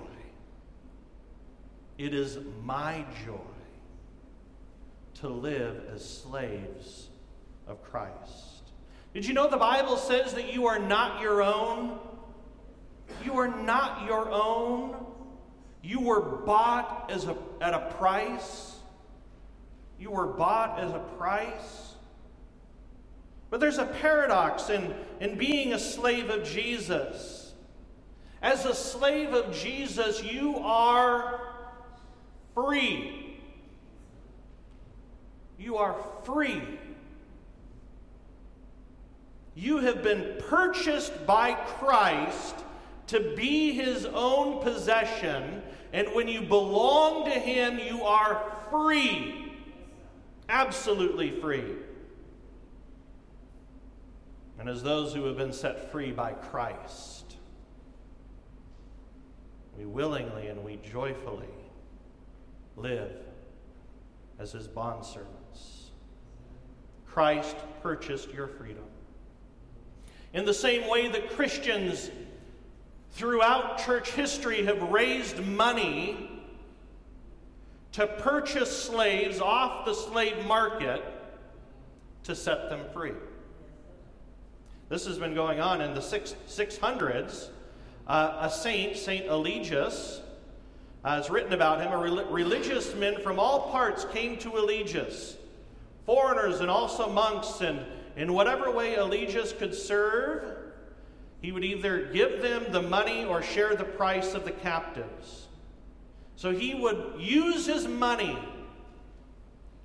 It 1.98 2.14
is 2.14 2.38
my 2.64 3.04
joy 3.24 3.57
to 5.20 5.28
live 5.28 5.82
as 5.92 6.08
slaves 6.08 7.08
of 7.66 7.82
Christ. 7.82 8.70
Did 9.14 9.26
you 9.26 9.34
know 9.34 9.48
the 9.48 9.56
Bible 9.56 9.96
says 9.96 10.34
that 10.34 10.52
you 10.52 10.66
are 10.66 10.78
not 10.78 11.20
your 11.20 11.42
own? 11.42 11.98
You 13.24 13.38
are 13.38 13.48
not 13.48 14.06
your 14.06 14.30
own. 14.30 15.04
You 15.82 16.00
were 16.00 16.20
bought 16.20 17.10
as 17.10 17.24
a, 17.24 17.36
at 17.60 17.74
a 17.74 17.92
price. 17.98 18.76
You 19.98 20.10
were 20.10 20.26
bought 20.26 20.78
as 20.78 20.92
a 20.92 21.00
price. 21.16 21.94
But 23.50 23.60
there's 23.60 23.78
a 23.78 23.86
paradox 23.86 24.68
in, 24.68 24.94
in 25.20 25.38
being 25.38 25.72
a 25.72 25.78
slave 25.78 26.30
of 26.30 26.44
Jesus. 26.44 27.54
As 28.42 28.66
a 28.66 28.74
slave 28.74 29.32
of 29.32 29.54
Jesus, 29.54 30.22
you 30.22 30.58
are 30.58 31.40
free. 32.54 33.17
You 35.58 35.76
are 35.76 35.96
free. 36.24 36.62
You 39.54 39.78
have 39.78 40.04
been 40.04 40.36
purchased 40.48 41.26
by 41.26 41.54
Christ 41.54 42.54
to 43.08 43.34
be 43.34 43.72
his 43.72 44.04
own 44.04 44.62
possession, 44.62 45.62
and 45.92 46.08
when 46.14 46.28
you 46.28 46.42
belong 46.42 47.24
to 47.24 47.30
him, 47.30 47.78
you 47.78 48.04
are 48.04 48.52
free. 48.70 49.52
Absolutely 50.48 51.30
free. 51.40 51.74
And 54.58 54.68
as 54.68 54.82
those 54.82 55.14
who 55.14 55.24
have 55.24 55.36
been 55.36 55.52
set 55.52 55.90
free 55.90 56.12
by 56.12 56.32
Christ, 56.32 57.36
we 59.76 59.86
willingly 59.86 60.48
and 60.48 60.64
we 60.64 60.76
joyfully 60.76 61.46
live 62.76 63.12
as 64.38 64.52
his 64.52 64.68
bondservants. 64.68 65.37
Christ 67.06 67.56
purchased 67.82 68.32
your 68.32 68.46
freedom. 68.46 68.84
In 70.32 70.44
the 70.44 70.54
same 70.54 70.88
way 70.88 71.08
that 71.08 71.30
Christians 71.30 72.10
throughout 73.12 73.84
church 73.84 74.10
history 74.10 74.64
have 74.64 74.82
raised 74.82 75.44
money 75.44 76.30
to 77.92 78.06
purchase 78.06 78.70
slaves 78.70 79.40
off 79.40 79.84
the 79.84 79.94
slave 79.94 80.46
market 80.46 81.02
to 82.24 82.34
set 82.34 82.68
them 82.68 82.80
free. 82.92 83.14
This 84.88 85.06
has 85.06 85.18
been 85.18 85.34
going 85.34 85.60
on 85.60 85.80
in 85.80 85.94
the 85.94 86.00
six, 86.00 86.34
600s. 86.46 87.48
Uh, 88.06 88.38
a 88.40 88.50
saint, 88.50 88.96
Saint 88.96 89.26
Eligius, 89.26 90.20
uh, 91.04 91.22
written 91.28 91.52
about 91.52 91.80
him. 91.80 91.92
A 91.92 91.98
re- 91.98 92.24
religious 92.30 92.94
men 92.94 93.20
from 93.20 93.38
all 93.38 93.70
parts 93.70 94.06
came 94.06 94.38
to 94.38 94.50
Eligius, 94.50 95.36
foreigners 96.08 96.60
and 96.60 96.70
also 96.70 97.06
monks, 97.06 97.60
and 97.60 97.84
in 98.16 98.32
whatever 98.32 98.70
way 98.70 98.96
Eligius 98.96 99.52
could 99.52 99.74
serve, 99.74 100.56
he 101.42 101.52
would 101.52 101.62
either 101.62 102.06
give 102.06 102.40
them 102.40 102.64
the 102.72 102.80
money 102.80 103.26
or 103.26 103.42
share 103.42 103.74
the 103.74 103.84
price 103.84 104.32
of 104.32 104.46
the 104.46 104.50
captives. 104.50 105.48
So 106.34 106.50
he 106.50 106.74
would 106.74 107.16
use 107.18 107.66
his 107.66 107.86
money 107.86 108.38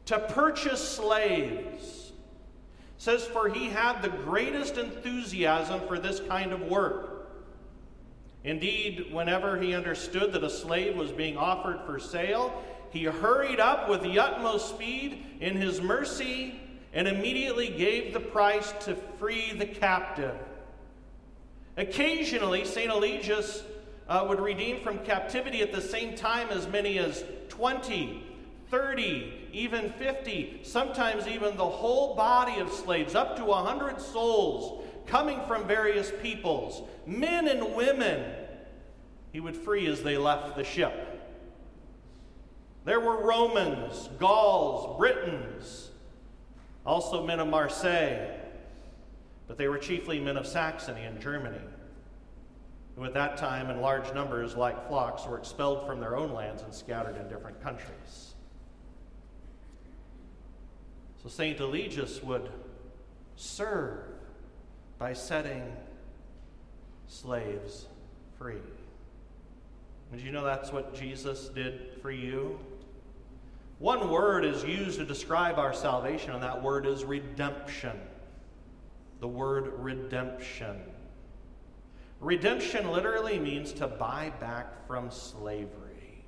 to 0.05 0.17
purchase 0.17 0.81
slaves. 0.81 2.13
It 2.13 3.01
says, 3.01 3.25
For 3.25 3.49
he 3.49 3.65
had 3.65 4.01
the 4.01 4.07
greatest 4.07 4.77
enthusiasm 4.77 5.81
for 5.89 5.99
this 5.99 6.21
kind 6.21 6.53
of 6.53 6.61
work. 6.61 7.33
Indeed, 8.45 9.11
whenever 9.11 9.59
he 9.59 9.75
understood 9.75 10.31
that 10.31 10.43
a 10.45 10.49
slave 10.49 10.95
was 10.95 11.11
being 11.11 11.35
offered 11.35 11.81
for 11.85 11.99
sale, 11.99 12.63
he 12.93 13.05
hurried 13.05 13.59
up 13.59 13.89
with 13.89 14.03
the 14.03 14.19
utmost 14.19 14.69
speed 14.69 15.25
in 15.39 15.57
his 15.57 15.81
mercy 15.81 16.59
and 16.93 17.07
immediately 17.07 17.67
gave 17.69 18.13
the 18.13 18.19
price 18.19 18.71
to 18.81 18.95
free 19.17 19.51
the 19.51 19.65
captive. 19.65 20.35
Occasionally, 21.75 22.65
St. 22.65 22.91
Eligius 22.91 23.63
uh, 24.07 24.23
would 24.29 24.39
redeem 24.39 24.79
from 24.81 24.99
captivity 24.99 25.63
at 25.63 25.73
the 25.73 25.81
same 25.81 26.15
time 26.15 26.49
as 26.49 26.67
many 26.67 26.99
as 26.99 27.23
20, 27.49 28.23
30, 28.69 29.49
even 29.51 29.89
50, 29.93 30.59
sometimes 30.61 31.27
even 31.27 31.57
the 31.57 31.65
whole 31.65 32.15
body 32.15 32.59
of 32.59 32.71
slaves, 32.71 33.15
up 33.15 33.35
to 33.37 33.43
100 33.43 33.99
souls 33.99 34.85
coming 35.07 35.41
from 35.47 35.65
various 35.65 36.11
peoples, 36.21 36.87
men 37.07 37.47
and 37.47 37.75
women, 37.75 38.23
he 39.31 39.39
would 39.39 39.57
free 39.57 39.87
as 39.87 40.03
they 40.03 40.15
left 40.15 40.55
the 40.55 40.63
ship. 40.63 41.22
There 42.85 42.99
were 42.99 43.25
Romans, 43.25 44.09
Gauls, 44.19 44.97
Britons, 44.97 45.89
also 46.85 47.25
men 47.25 47.39
of 47.39 47.47
Marseille, 47.47 48.29
but 49.47 49.57
they 49.57 49.67
were 49.67 49.77
chiefly 49.77 50.19
men 50.19 50.35
of 50.35 50.45
Saxony 50.45 51.03
and 51.03 51.21
Germany, 51.21 51.61
who 52.95 53.05
at 53.05 53.13
that 53.13 53.37
time, 53.37 53.69
in 53.69 53.79
large 53.79 54.13
numbers, 54.13 54.55
like 54.55 54.87
flocks, 54.87 55.25
were 55.25 55.37
expelled 55.37 55.87
from 55.87 55.99
their 55.99 56.17
own 56.17 56.33
lands 56.33 56.61
and 56.61 56.73
scattered 56.73 57.15
in 57.15 57.27
different 57.29 57.61
countries. 57.61 58.33
So 61.21 61.29
St. 61.29 61.57
Eligius 61.59 62.21
would 62.21 62.49
serve 63.37 64.03
by 64.99 65.13
setting 65.13 65.63
slaves 67.07 67.87
free. 68.37 68.57
Did 70.11 70.21
you 70.21 70.31
know 70.31 70.43
that's 70.43 70.71
what 70.71 70.93
Jesus 70.93 71.47
did 71.47 71.97
for 72.01 72.11
you? 72.11 72.59
One 73.79 74.09
word 74.09 74.45
is 74.45 74.63
used 74.63 74.99
to 74.99 75.05
describe 75.05 75.59
our 75.59 75.73
salvation, 75.73 76.31
and 76.31 76.43
that 76.43 76.61
word 76.61 76.85
is 76.85 77.03
redemption. 77.03 77.99
The 79.19 79.27
word 79.27 79.73
redemption. 79.77 80.81
Redemption 82.19 82.91
literally 82.91 83.37
means 83.37 83.73
to 83.73 83.87
buy 83.87 84.31
back 84.39 84.87
from 84.87 85.11
slavery. 85.11 86.23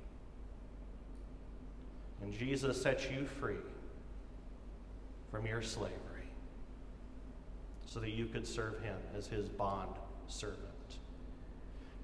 And 2.22 2.32
Jesus 2.32 2.80
sets 2.80 3.08
you 3.10 3.26
free 3.26 3.56
from 5.30 5.46
your 5.46 5.62
slavery 5.62 5.96
so 7.86 8.00
that 8.00 8.10
you 8.10 8.26
could 8.26 8.46
serve 8.46 8.80
him 8.82 8.96
as 9.16 9.26
his 9.26 9.48
bond 9.48 9.94
servant. 10.28 10.60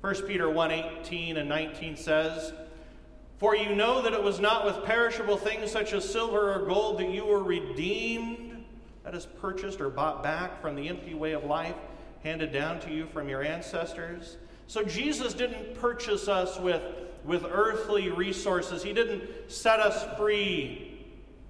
1 0.00 0.14
Peter 0.22 0.48
1 0.48 0.70
18 0.70 1.36
and 1.36 1.48
19 1.48 1.96
says, 1.96 2.52
For 3.42 3.56
you 3.56 3.74
know 3.74 4.00
that 4.02 4.12
it 4.12 4.22
was 4.22 4.38
not 4.38 4.64
with 4.64 4.84
perishable 4.84 5.36
things 5.36 5.68
such 5.68 5.92
as 5.94 6.08
silver 6.08 6.54
or 6.54 6.64
gold 6.64 7.00
that 7.00 7.08
you 7.10 7.26
were 7.26 7.42
redeemed, 7.42 8.64
that 9.02 9.16
is, 9.16 9.26
purchased 9.26 9.80
or 9.80 9.90
bought 9.90 10.22
back 10.22 10.62
from 10.62 10.76
the 10.76 10.88
empty 10.88 11.12
way 11.12 11.32
of 11.32 11.42
life 11.42 11.74
handed 12.22 12.52
down 12.52 12.78
to 12.78 12.92
you 12.92 13.04
from 13.06 13.28
your 13.28 13.42
ancestors, 13.42 14.36
So 14.68 14.84
Jesus 14.84 15.34
didn't 15.34 15.74
purchase 15.74 16.28
us 16.28 16.60
with, 16.60 16.82
with 17.24 17.44
earthly 17.44 18.10
resources, 18.10 18.80
He 18.80 18.92
didn't 18.92 19.50
set 19.50 19.80
us 19.80 20.16
free 20.16 21.04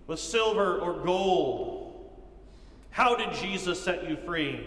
with 0.06 0.18
silver 0.18 0.78
or 0.78 0.94
gold. 0.94 2.10
How 2.88 3.14
did 3.14 3.34
Jesus 3.34 3.78
set 3.78 4.08
you 4.08 4.16
free? 4.24 4.64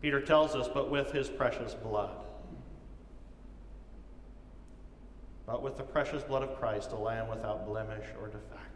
Peter 0.00 0.20
tells 0.20 0.54
us, 0.54 0.68
but 0.72 0.88
with 0.88 1.10
His 1.10 1.28
precious 1.28 1.74
blood. 1.74 2.14
But 5.52 5.62
with 5.62 5.76
the 5.76 5.82
precious 5.82 6.22
blood 6.22 6.42
of 6.42 6.58
Christ, 6.58 6.92
a 6.92 6.96
lamb 6.96 7.28
without 7.28 7.66
blemish 7.66 8.06
or 8.18 8.28
defect. 8.28 8.70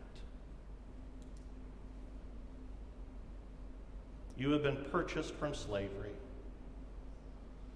You 4.36 4.50
have 4.50 4.62
been 4.62 4.84
purchased 4.92 5.34
from 5.36 5.54
slavery. 5.54 6.12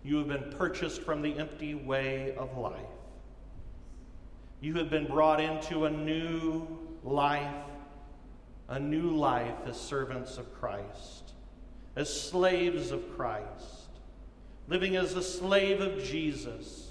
You 0.04 0.18
have 0.18 0.28
been 0.28 0.52
purchased 0.52 1.00
from 1.00 1.22
the 1.22 1.38
empty 1.38 1.74
way 1.74 2.34
of 2.36 2.58
life. 2.58 2.76
You 4.60 4.74
have 4.74 4.90
been 4.90 5.06
brought 5.06 5.40
into 5.40 5.86
a 5.86 5.90
new 5.90 6.68
life, 7.02 7.64
a 8.68 8.78
new 8.78 9.16
life 9.16 9.54
as 9.64 9.80
servants 9.80 10.36
of 10.36 10.52
Christ, 10.52 11.32
as 11.96 12.14
slaves 12.20 12.90
of 12.90 13.16
Christ, 13.16 13.88
living 14.68 14.94
as 14.96 15.14
a 15.14 15.22
slave 15.22 15.80
of 15.80 16.04
Jesus. 16.04 16.89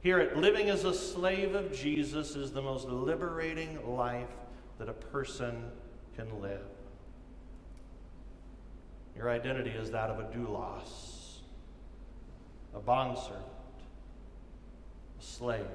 Hear 0.00 0.20
it 0.20 0.36
living 0.36 0.70
as 0.70 0.84
a 0.84 0.94
slave 0.94 1.54
of 1.54 1.72
Jesus 1.72 2.36
is 2.36 2.52
the 2.52 2.62
most 2.62 2.86
liberating 2.88 3.78
life 3.96 4.28
that 4.78 4.88
a 4.88 4.92
person 4.92 5.64
can 6.16 6.40
live. 6.40 6.62
Your 9.16 9.28
identity 9.28 9.70
is 9.70 9.90
that 9.90 10.10
of 10.10 10.20
a 10.20 10.24
doulos, 10.24 11.40
a 12.74 12.78
bondservant, 12.78 13.42
a 15.18 15.22
slave 15.22 15.66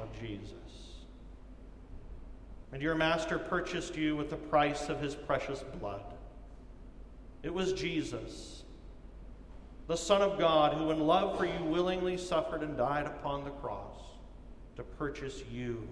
of 0.00 0.08
Jesus. 0.20 0.52
And 2.72 2.80
your 2.80 2.94
master 2.94 3.38
purchased 3.38 3.96
you 3.96 4.14
with 4.14 4.30
the 4.30 4.36
price 4.36 4.88
of 4.88 5.00
his 5.00 5.16
precious 5.16 5.64
blood. 5.80 6.04
It 7.42 7.52
was 7.52 7.72
Jesus, 7.72 8.61
the 9.88 9.96
Son 9.96 10.22
of 10.22 10.38
God, 10.38 10.74
who 10.74 10.90
in 10.90 11.00
love 11.00 11.36
for 11.36 11.44
you 11.44 11.64
willingly 11.64 12.16
suffered 12.16 12.62
and 12.62 12.76
died 12.76 13.06
upon 13.06 13.44
the 13.44 13.50
cross 13.50 13.96
to 14.76 14.82
purchase 14.82 15.42
you, 15.50 15.86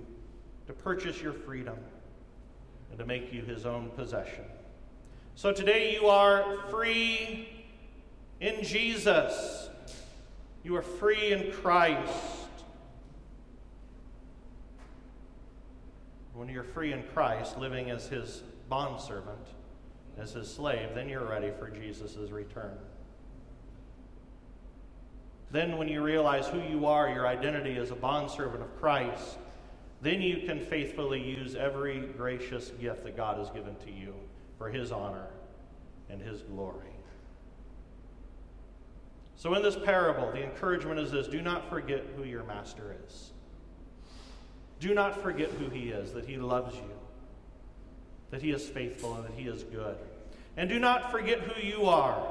to 0.66 0.72
purchase 0.72 1.20
your 1.20 1.33
freedom, 1.33 1.76
and 2.90 2.98
to 2.98 3.05
make 3.05 3.33
you 3.33 3.42
his 3.42 3.66
own 3.66 3.90
possession. 3.90 4.44
So 5.35 5.53
today 5.53 5.94
you 5.94 6.07
are 6.07 6.59
free 6.70 7.48
in 8.40 8.62
Jesus. 8.62 9.68
You 10.62 10.76
are 10.76 10.83
free 10.83 11.33
in 11.33 11.53
Christ. 11.53 12.12
When 16.35 16.48
you're 16.48 16.64
free 16.64 16.92
in 16.92 17.03
Christ, 17.14 17.59
living 17.59 17.90
as 17.90 18.07
his 18.07 18.42
bondservant, 18.68 19.46
as 20.18 20.33
his 20.33 20.53
slave, 20.53 20.90
then 20.94 21.09
you're 21.09 21.26
ready 21.26 21.50
for 21.59 21.68
Jesus' 21.68 22.31
return. 22.31 22.76
Then, 25.53 25.79
when 25.79 25.89
you 25.89 26.03
realize 26.03 26.47
who 26.47 26.61
you 26.61 26.87
are, 26.87 27.09
your 27.09 27.27
identity 27.27 27.77
as 27.77 27.91
a 27.91 27.97
bondservant 27.97 28.63
of 28.63 28.81
Christ, 28.81 29.39
then 30.01 30.23
you 30.23 30.47
can 30.47 30.61
faithfully 30.61 31.21
use 31.21 31.55
every 31.55 32.01
gracious 32.17 32.71
gift 32.81 33.05
that 33.05 33.17
God 33.17 33.39
has 33.39 33.51
given 33.51 33.75
to 33.85 33.91
you 33.91 34.15
for 34.59 34.71
his 34.71 34.93
honor 34.93 35.27
and 36.09 36.23
his 36.23 36.43
glory. 36.43 36.87
So, 39.37 39.55
in 39.55 39.63
this 39.63 39.77
parable, 39.77 40.31
the 40.33 40.45
encouragement 40.45 41.01
is 41.01 41.11
this 41.11 41.27
do 41.27 41.41
not 41.41 41.69
forget 41.69 42.05
who 42.17 42.25
your 42.25 42.45
master 42.45 42.97
is. 43.07 43.33
Do 44.79 44.95
not 44.95 45.23
forget 45.23 45.51
who 45.51 45.69
he 45.69 45.91
is, 45.91 46.13
that 46.13 46.27
he 46.27 46.37
loves 46.37 46.75
you, 46.75 46.91
that 48.31 48.41
he 48.41 48.51
is 48.51 48.67
faithful, 48.69 49.15
and 49.15 49.25
that 49.25 49.33
he 49.33 49.49
is 49.49 49.63
good. 49.65 49.97
And 50.57 50.69
do 50.69 50.79
not 50.79 51.11
forget 51.11 51.41
who 51.41 51.67
you 51.67 51.87
are, 51.87 52.23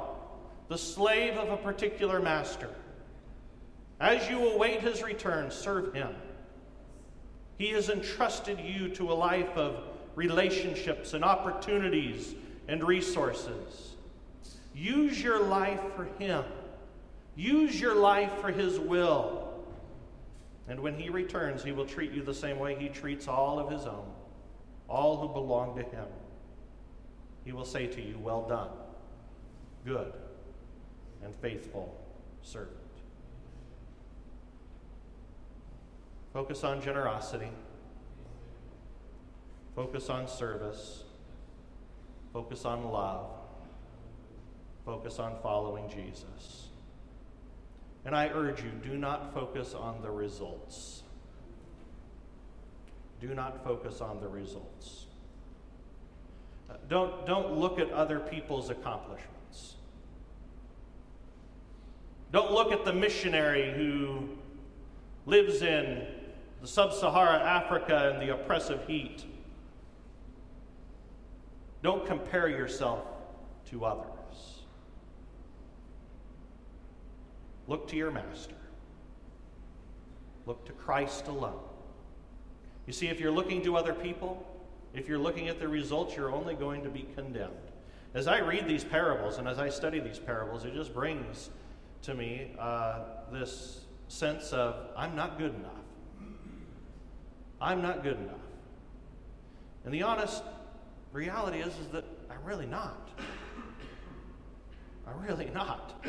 the 0.68 0.78
slave 0.78 1.36
of 1.36 1.50
a 1.50 1.58
particular 1.58 2.20
master. 2.20 2.70
As 4.00 4.30
you 4.30 4.50
await 4.50 4.82
his 4.82 5.04
return, 5.04 5.52
serve 5.52 5.94
him. 5.94 6.16
He 7.58 7.70
has 7.72 7.90
entrusted 7.90 8.60
you 8.60 8.88
to 8.96 9.12
a 9.12 9.14
life 9.14 9.58
of 9.58 9.84
relationships 10.16 11.14
and 11.14 11.24
opportunities 11.24 12.34
and 12.70 12.84
resources. 12.84 13.96
Use 14.74 15.22
your 15.22 15.44
life 15.44 15.82
for 15.96 16.06
Him, 16.20 16.46
use 17.36 17.80
your 17.80 17.96
life 17.96 18.32
for 18.40 18.50
His 18.50 18.80
will. 18.80 19.46
And 20.70 20.80
when 20.80 20.94
He 20.98 21.10
returns, 21.10 21.64
He 21.64 21.72
will 21.72 21.86
treat 21.86 22.12
you 22.12 22.22
the 22.22 22.34
same 22.34 22.60
way 22.60 22.76
He 22.76 22.88
treats 22.88 23.28
all 23.28 23.60
of 23.60 23.70
His 23.72 23.86
own, 23.86 24.10
all 24.88 25.18
who 25.18 25.34
belong 25.34 25.76
to 25.76 25.84
Him. 25.84 26.06
He 27.44 27.52
will 27.52 27.66
say 27.66 27.88
to 27.88 28.02
you, 28.02 28.18
Well 28.20 28.48
done, 28.48 28.70
good 29.84 30.14
and 31.24 31.34
faithful 31.42 32.00
servant. 32.42 32.79
Focus 36.34 36.64
on 36.64 36.82
generosity. 36.82 37.50
Focus 39.76 40.10
on 40.10 40.28
service. 40.28 41.04
Focus 42.34 42.66
on 42.66 42.84
love. 42.92 43.28
Focus 44.86 45.20
on 45.20 45.36
following 45.42 45.90
Jesus. 45.90 46.68
And 48.06 48.16
I 48.16 48.30
urge 48.30 48.64
you 48.64 48.72
do 48.84 48.98
not 48.98 49.34
focus 49.34 49.74
on 49.74 50.02
the 50.02 50.12
results. 50.12 51.04
Do 53.20 53.34
not 53.34 53.64
focus 53.64 54.02
on 54.02 54.22
the 54.22 54.28
results. 54.28 55.06
Uh, 56.70 56.76
don't, 56.88 57.26
don't 57.26 57.58
look 57.58 57.80
at 57.80 57.92
other 57.92 58.20
people's 58.20 58.70
accomplishments. 58.70 59.76
Don't 62.32 62.52
look 62.52 62.72
at 62.72 62.86
the 62.86 62.94
missionary 62.94 63.74
who 63.74 64.30
lives 65.26 65.62
in 65.62 66.06
the 66.62 66.68
sub 66.68 66.94
Saharan 66.94 67.42
Africa 67.42 68.12
and 68.12 68.22
the 68.22 68.34
oppressive 68.34 68.86
heat 68.86 69.24
don't 71.82 72.06
compare 72.06 72.50
yourself 72.50 73.06
to 73.70 73.86
others. 73.86 74.10
Look 77.68 77.88
to 77.90 77.96
your 77.96 78.12
master. 78.12 78.56
Look 80.46 80.66
to 80.66 80.74
Christ 80.74 81.28
alone. 81.28 81.60
You 82.88 82.94
see, 82.94 83.08
if 83.08 83.20
you're 83.20 83.32
looking 83.32 83.62
to 83.64 83.78
other 83.78 83.94
people, 83.94 84.46
if 84.94 85.08
you're 85.08 85.20
looking 85.20 85.48
at 85.48 85.60
the 85.60 85.68
results, 85.68 86.16
you're 86.16 86.32
only 86.32 86.56
going 86.56 86.84
to 86.84 86.90
be 86.90 87.08
condemned. 87.16 87.54
As 88.16 88.28
I 88.28 88.40
read 88.40 88.68
these 88.68 88.84
parables 88.84 89.38
and 89.38 89.48
as 89.48 89.60
I 89.60 89.70
study 89.70 90.00
these 90.00 90.18
parables, 90.18 90.66
it 90.66 90.74
just 90.74 90.94
brings 90.94 91.52
to 92.02 92.16
me 92.16 92.56
uh, 92.58 93.02
this 93.32 93.82
sense 94.08 94.52
of 94.52 94.76
I'm 94.98 95.16
not 95.16 95.38
good 95.38 95.54
enough. 95.54 95.74
I'm 97.62 97.82
not 97.82 98.04
good 98.04 98.18
enough. 98.18 98.36
And 99.86 99.94
the 99.94 100.04
honest 100.04 100.44
reality 101.12 101.60
is, 101.60 101.74
is 101.78 101.88
that 101.92 102.06
I'm 102.30 102.44
really 102.44 102.66
not. 102.66 103.10
I'm 105.08 105.22
really 105.26 105.50
not. 105.54 106.06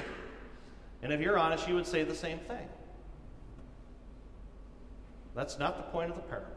And 1.02 1.12
if 1.12 1.20
you're 1.20 1.38
honest, 1.38 1.68
you 1.68 1.74
would 1.74 1.86
say 1.86 2.04
the 2.04 2.14
same 2.14 2.38
thing. 2.40 2.68
That's 5.34 5.58
not 5.58 5.76
the 5.76 5.84
point 5.84 6.10
of 6.10 6.16
the 6.16 6.22
parable. 6.22 6.50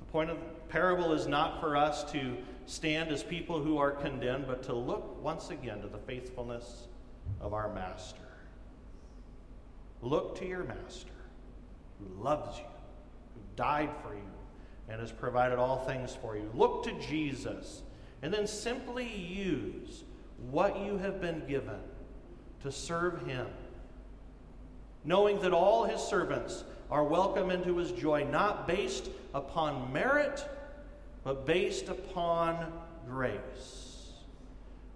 The 0.00 0.06
point 0.06 0.30
of 0.30 0.38
the 0.38 0.44
parable 0.68 1.12
is 1.12 1.26
not 1.26 1.60
for 1.60 1.76
us 1.76 2.10
to 2.12 2.36
stand 2.66 3.10
as 3.10 3.22
people 3.22 3.62
who 3.62 3.78
are 3.78 3.90
condemned, 3.90 4.46
but 4.46 4.62
to 4.64 4.74
look 4.74 5.22
once 5.22 5.50
again 5.50 5.80
to 5.82 5.88
the 5.88 5.98
faithfulness 5.98 6.88
of 7.40 7.52
our 7.52 7.72
Master. 7.72 8.18
Look 10.02 10.36
to 10.38 10.46
your 10.46 10.64
Master 10.64 11.10
who 11.98 12.22
loves 12.22 12.58
you, 12.58 12.64
who 13.34 13.40
died 13.56 13.90
for 14.02 14.14
you, 14.14 14.20
and 14.88 15.00
has 15.00 15.12
provided 15.12 15.58
all 15.58 15.84
things 15.84 16.16
for 16.20 16.36
you. 16.36 16.50
Look 16.54 16.84
to 16.84 16.92
Jesus 17.00 17.82
and 18.22 18.32
then 18.32 18.46
simply 18.46 19.06
use 19.06 20.04
what 20.50 20.78
you 20.78 20.96
have 20.98 21.20
been 21.20 21.42
given 21.46 21.78
to 22.62 22.72
serve 22.72 23.26
Him, 23.26 23.46
knowing 25.04 25.40
that 25.40 25.52
all 25.52 25.84
His 25.84 26.00
servants 26.00 26.64
are 26.90 27.04
welcome 27.04 27.50
into 27.50 27.76
His 27.76 27.92
joy, 27.92 28.24
not 28.24 28.66
based 28.66 29.10
upon 29.34 29.92
merit, 29.92 30.48
but 31.22 31.44
based 31.44 31.88
upon 31.88 32.72
grace. 33.06 34.12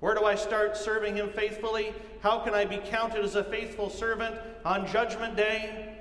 Where 0.01 0.15
do 0.15 0.25
I 0.25 0.35
start 0.35 0.77
serving 0.77 1.17
Him 1.17 1.31
faithfully? 1.31 1.93
How 2.21 2.39
can 2.39 2.55
I 2.55 2.65
be 2.65 2.79
counted 2.79 3.25
as 3.25 3.35
a 3.35 3.45
faithful 3.45 3.91
servant 3.91 4.37
on 4.65 4.87
Judgment 4.87 5.37
Day? 5.37 5.97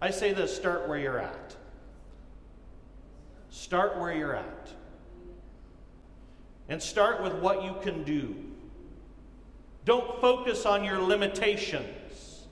I 0.00 0.10
say 0.10 0.32
this 0.32 0.54
start 0.54 0.88
where 0.88 0.98
you're 0.98 1.18
at. 1.18 1.56
Start 3.50 3.98
where 3.98 4.14
you're 4.14 4.36
at. 4.36 4.68
And 6.68 6.80
start 6.80 7.22
with 7.22 7.34
what 7.34 7.64
you 7.64 7.74
can 7.82 8.04
do. 8.04 8.34
Don't 9.84 10.20
focus 10.20 10.66
on 10.66 10.84
your 10.84 11.00
limitations. 11.00 12.46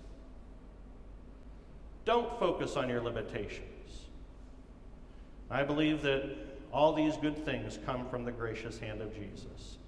Don't 2.04 2.38
focus 2.40 2.76
on 2.76 2.88
your 2.88 3.00
limitations. 3.00 3.62
I 5.50 5.62
believe 5.62 6.02
that 6.02 6.36
all 6.72 6.92
these 6.92 7.16
good 7.16 7.44
things 7.44 7.78
come 7.86 8.08
from 8.08 8.24
the 8.24 8.32
gracious 8.32 8.78
hand 8.78 9.00
of 9.00 9.14
Jesus. 9.14 9.78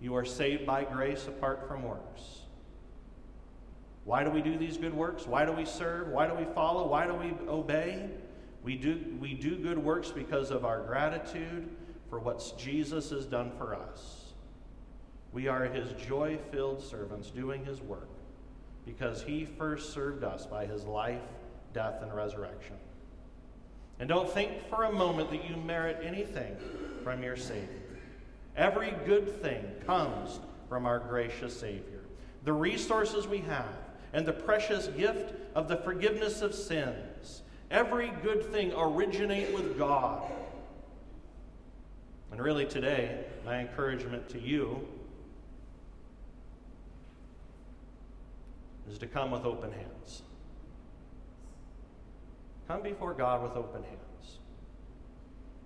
You 0.00 0.14
are 0.14 0.24
saved 0.24 0.66
by 0.66 0.84
grace 0.84 1.26
apart 1.26 1.66
from 1.66 1.82
works. 1.82 2.42
Why 4.04 4.24
do 4.24 4.30
we 4.30 4.42
do 4.42 4.56
these 4.56 4.76
good 4.76 4.94
works? 4.94 5.26
Why 5.26 5.44
do 5.44 5.52
we 5.52 5.64
serve? 5.64 6.08
Why 6.08 6.26
do 6.26 6.34
we 6.34 6.44
follow? 6.54 6.86
Why 6.86 7.06
do 7.06 7.14
we 7.14 7.34
obey? 7.48 8.08
We 8.62 8.76
do, 8.76 9.16
we 9.20 9.34
do 9.34 9.56
good 9.56 9.78
works 9.78 10.10
because 10.10 10.50
of 10.50 10.64
our 10.64 10.82
gratitude 10.82 11.68
for 12.10 12.18
what 12.18 12.52
Jesus 12.58 13.10
has 13.10 13.24
done 13.24 13.52
for 13.56 13.74
us. 13.74 14.32
We 15.32 15.48
are 15.48 15.64
his 15.64 15.92
joy 15.92 16.38
filled 16.50 16.82
servants 16.82 17.30
doing 17.30 17.64
his 17.64 17.80
work 17.80 18.08
because 18.84 19.22
he 19.22 19.44
first 19.44 19.92
served 19.92 20.24
us 20.24 20.46
by 20.46 20.66
his 20.66 20.84
life, 20.84 21.20
death, 21.74 22.02
and 22.02 22.14
resurrection. 22.14 22.76
And 24.00 24.08
don't 24.08 24.30
think 24.30 24.68
for 24.68 24.84
a 24.84 24.92
moment 24.92 25.30
that 25.30 25.48
you 25.48 25.56
merit 25.56 26.00
anything 26.02 26.56
from 27.04 27.22
your 27.22 27.36
Savior. 27.36 27.68
Every 28.56 28.94
good 29.04 29.42
thing 29.42 29.64
comes 29.86 30.40
from 30.68 30.86
our 30.86 30.98
gracious 30.98 31.58
Savior. 31.58 32.00
The 32.44 32.52
resources 32.52 33.26
we 33.26 33.38
have 33.38 33.66
and 34.12 34.24
the 34.24 34.32
precious 34.32 34.88
gift 34.88 35.34
of 35.54 35.68
the 35.68 35.76
forgiveness 35.76 36.40
of 36.40 36.54
sins, 36.54 37.17
every 37.70 38.12
good 38.22 38.44
thing 38.52 38.72
originate 38.76 39.52
with 39.52 39.78
God. 39.78 40.22
And 42.30 42.40
really, 42.40 42.66
today, 42.66 43.24
my 43.44 43.60
encouragement 43.60 44.28
to 44.30 44.40
you 44.40 44.86
is 48.90 48.98
to 48.98 49.06
come 49.06 49.30
with 49.30 49.44
open 49.44 49.72
hands. 49.72 50.22
Come 52.66 52.82
before 52.82 53.14
God 53.14 53.42
with 53.42 53.52
open 53.52 53.82
hands 53.82 54.38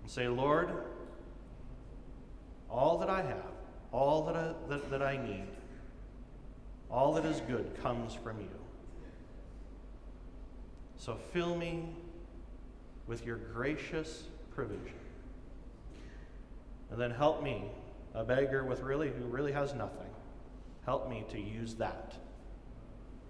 and 0.01 0.09
say, 0.09 0.27
Lord, 0.27 0.69
all 2.69 2.97
that 2.99 3.09
I 3.09 3.21
have, 3.21 3.51
all 3.91 4.25
that 4.25 4.35
I, 4.35 4.53
that, 4.69 4.89
that 4.89 5.01
I 5.01 5.17
need, 5.17 5.47
all 6.89 7.13
that 7.13 7.25
is 7.25 7.41
good 7.41 7.77
comes 7.81 8.13
from 8.13 8.39
you. 8.39 8.62
So 11.03 11.17
fill 11.33 11.53
me 11.53 11.89
with 13.07 13.25
your 13.25 13.35
gracious 13.35 14.23
provision. 14.55 14.95
And 16.89 16.97
then 16.97 17.11
help 17.11 17.43
me, 17.43 17.65
a 18.13 18.23
beggar 18.23 18.63
with 18.63 18.79
really 18.79 19.09
who 19.09 19.25
really 19.25 19.51
has 19.51 19.73
nothing, 19.73 20.07
help 20.85 21.09
me 21.09 21.25
to 21.31 21.37
use 21.37 21.73
that 21.73 22.13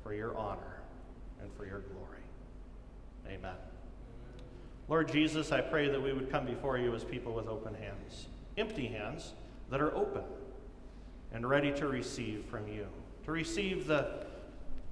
for 0.03 0.13
your 0.13 0.37
honor 0.37 0.81
and 1.41 1.51
for 1.57 1.65
your 1.65 1.79
glory. 1.79 2.21
Amen. 3.27 3.55
Lord 4.87 5.11
Jesus, 5.11 5.51
I 5.51 5.61
pray 5.61 5.89
that 5.89 5.99
we 5.99 6.13
would 6.13 6.29
come 6.29 6.45
before 6.45 6.77
you 6.77 6.93
as 6.93 7.03
people 7.03 7.33
with 7.33 7.47
open 7.47 7.73
hands, 7.73 8.27
empty 8.55 8.85
hands 8.85 9.33
that 9.71 9.81
are 9.81 9.95
open 9.95 10.21
and 11.31 11.49
ready 11.49 11.71
to 11.71 11.87
receive 11.87 12.45
from 12.45 12.67
you, 12.67 12.85
to 13.25 13.31
receive 13.31 13.87
the, 13.87 14.27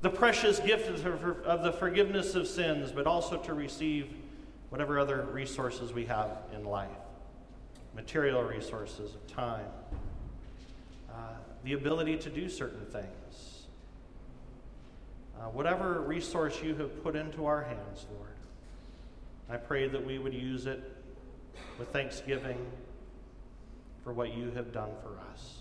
the 0.01 0.09
precious 0.09 0.59
gift 0.59 1.05
of 1.05 1.63
the 1.63 1.71
forgiveness 1.71 2.35
of 2.35 2.47
sins, 2.47 2.91
but 2.91 3.05
also 3.05 3.37
to 3.37 3.53
receive 3.53 4.13
whatever 4.69 4.99
other 4.99 5.27
resources 5.31 5.93
we 5.93 6.05
have 6.05 6.37
in 6.53 6.63
life 6.63 6.89
material 7.93 8.43
resources, 8.43 9.13
of 9.15 9.27
time, 9.27 9.65
uh, 11.09 11.13
the 11.63 11.73
ability 11.73 12.17
to 12.17 12.29
do 12.29 12.47
certain 12.47 12.85
things. 12.85 13.65
Uh, 15.37 15.45
whatever 15.45 16.01
resource 16.01 16.61
you 16.63 16.75
have 16.75 17.03
put 17.03 17.15
into 17.15 17.45
our 17.45 17.63
hands, 17.63 18.05
Lord. 18.15 18.29
I 19.49 19.57
pray 19.57 19.87
that 19.87 20.05
we 20.05 20.19
would 20.19 20.33
use 20.33 20.67
it 20.67 20.81
with 21.77 21.89
thanksgiving 21.89 22.57
for 24.03 24.13
what 24.13 24.33
you 24.33 24.51
have 24.51 24.71
done 24.71 24.91
for 25.01 25.19
us 25.31 25.57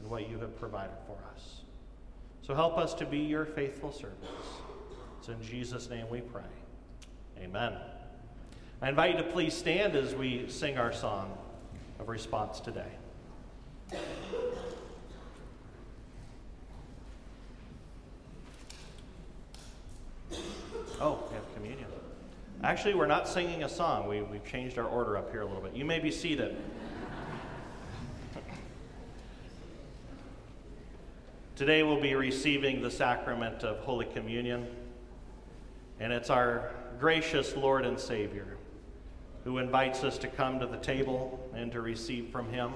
and 0.00 0.08
what 0.08 0.28
you 0.28 0.38
have 0.38 0.58
provided 0.60 0.96
for 1.06 1.18
us. 1.34 1.62
So 2.46 2.54
help 2.54 2.78
us 2.78 2.94
to 2.94 3.04
be 3.04 3.18
your 3.18 3.44
faithful 3.44 3.90
servants. 3.90 4.24
It's 5.18 5.26
in 5.26 5.42
Jesus' 5.42 5.90
name 5.90 6.08
we 6.08 6.20
pray. 6.20 6.42
Amen. 7.40 7.72
I 8.80 8.88
invite 8.88 9.16
you 9.16 9.16
to 9.16 9.28
please 9.28 9.52
stand 9.52 9.96
as 9.96 10.14
we 10.14 10.48
sing 10.48 10.78
our 10.78 10.92
song 10.92 11.36
of 11.98 12.08
response 12.08 12.60
today. 12.60 12.86
Oh, 21.00 21.24
we 21.28 21.34
have 21.34 21.54
communion. 21.56 21.88
Actually, 22.62 22.94
we're 22.94 23.06
not 23.06 23.26
singing 23.26 23.64
a 23.64 23.68
song. 23.68 24.06
We, 24.06 24.22
we've 24.22 24.44
changed 24.44 24.78
our 24.78 24.86
order 24.86 25.16
up 25.16 25.32
here 25.32 25.40
a 25.40 25.46
little 25.46 25.62
bit. 25.62 25.74
You 25.74 25.84
may 25.84 25.98
be 25.98 26.12
seated. 26.12 26.56
Today 31.56 31.82
we'll 31.82 31.98
be 31.98 32.14
receiving 32.14 32.82
the 32.82 32.90
sacrament 32.90 33.62
of 33.64 33.78
Holy 33.78 34.04
Communion, 34.04 34.66
and 35.98 36.12
it's 36.12 36.28
our 36.28 36.70
gracious 37.00 37.56
Lord 37.56 37.86
and 37.86 37.98
Savior 37.98 38.58
who 39.44 39.56
invites 39.56 40.04
us 40.04 40.18
to 40.18 40.28
come 40.28 40.60
to 40.60 40.66
the 40.66 40.76
table 40.76 41.48
and 41.54 41.72
to 41.72 41.80
receive 41.80 42.28
from 42.28 42.50
Him. 42.50 42.74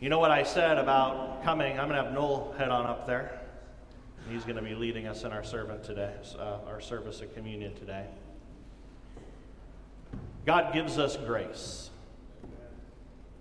You 0.00 0.08
know 0.08 0.18
what 0.18 0.32
I 0.32 0.42
said 0.42 0.76
about 0.76 1.44
coming? 1.44 1.78
I'm 1.78 1.86
going 1.86 1.98
to 1.98 2.02
have 2.02 2.12
Noel 2.12 2.52
head 2.58 2.70
on 2.70 2.86
up 2.86 3.06
there. 3.06 3.40
He's 4.28 4.42
going 4.42 4.56
to 4.56 4.62
be 4.62 4.74
leading 4.74 5.06
us 5.06 5.22
in 5.22 5.30
our 5.30 5.44
servant 5.44 5.84
today, 5.84 6.12
uh, 6.36 6.56
our 6.66 6.80
service 6.80 7.20
of 7.20 7.32
communion 7.32 7.76
today. 7.76 8.06
God 10.44 10.74
gives 10.74 10.98
us 10.98 11.16
grace. 11.16 11.90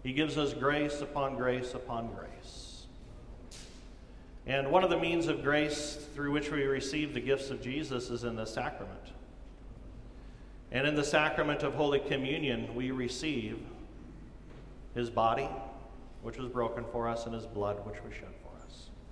He 0.04 0.14
gives 0.14 0.38
us 0.38 0.54
grace 0.54 1.02
upon 1.02 1.38
grace 1.38 1.74
upon 1.74 2.14
grace. 2.14 2.29
And 4.50 4.72
one 4.72 4.84
of 4.84 4.90
the 4.90 4.98
means 4.98 5.28
of 5.28 5.44
grace 5.44 5.96
through 6.16 6.32
which 6.32 6.50
we 6.50 6.64
receive 6.64 7.14
the 7.14 7.20
gifts 7.20 7.52
of 7.52 7.62
Jesus 7.62 8.10
is 8.10 8.24
in 8.24 8.36
the 8.36 8.46
sacrament. 8.46 9.14
And 10.72 10.88
in 10.88 10.96
the 10.96 11.04
sacrament 11.04 11.62
of 11.62 11.76
Holy 11.76 12.00
Communion, 12.00 12.74
we 12.74 12.90
receive 12.90 13.60
his 14.96 15.12
body, 15.12 15.48
which 16.24 16.40
was 16.40 16.50
broken 16.50 16.84
for 16.92 17.08
us, 17.08 17.28
and 17.28 17.36
his 17.36 17.46
blood, 17.46 17.86
which 17.86 18.04
was 18.04 18.12
shed 18.12 18.34
for 18.42 18.49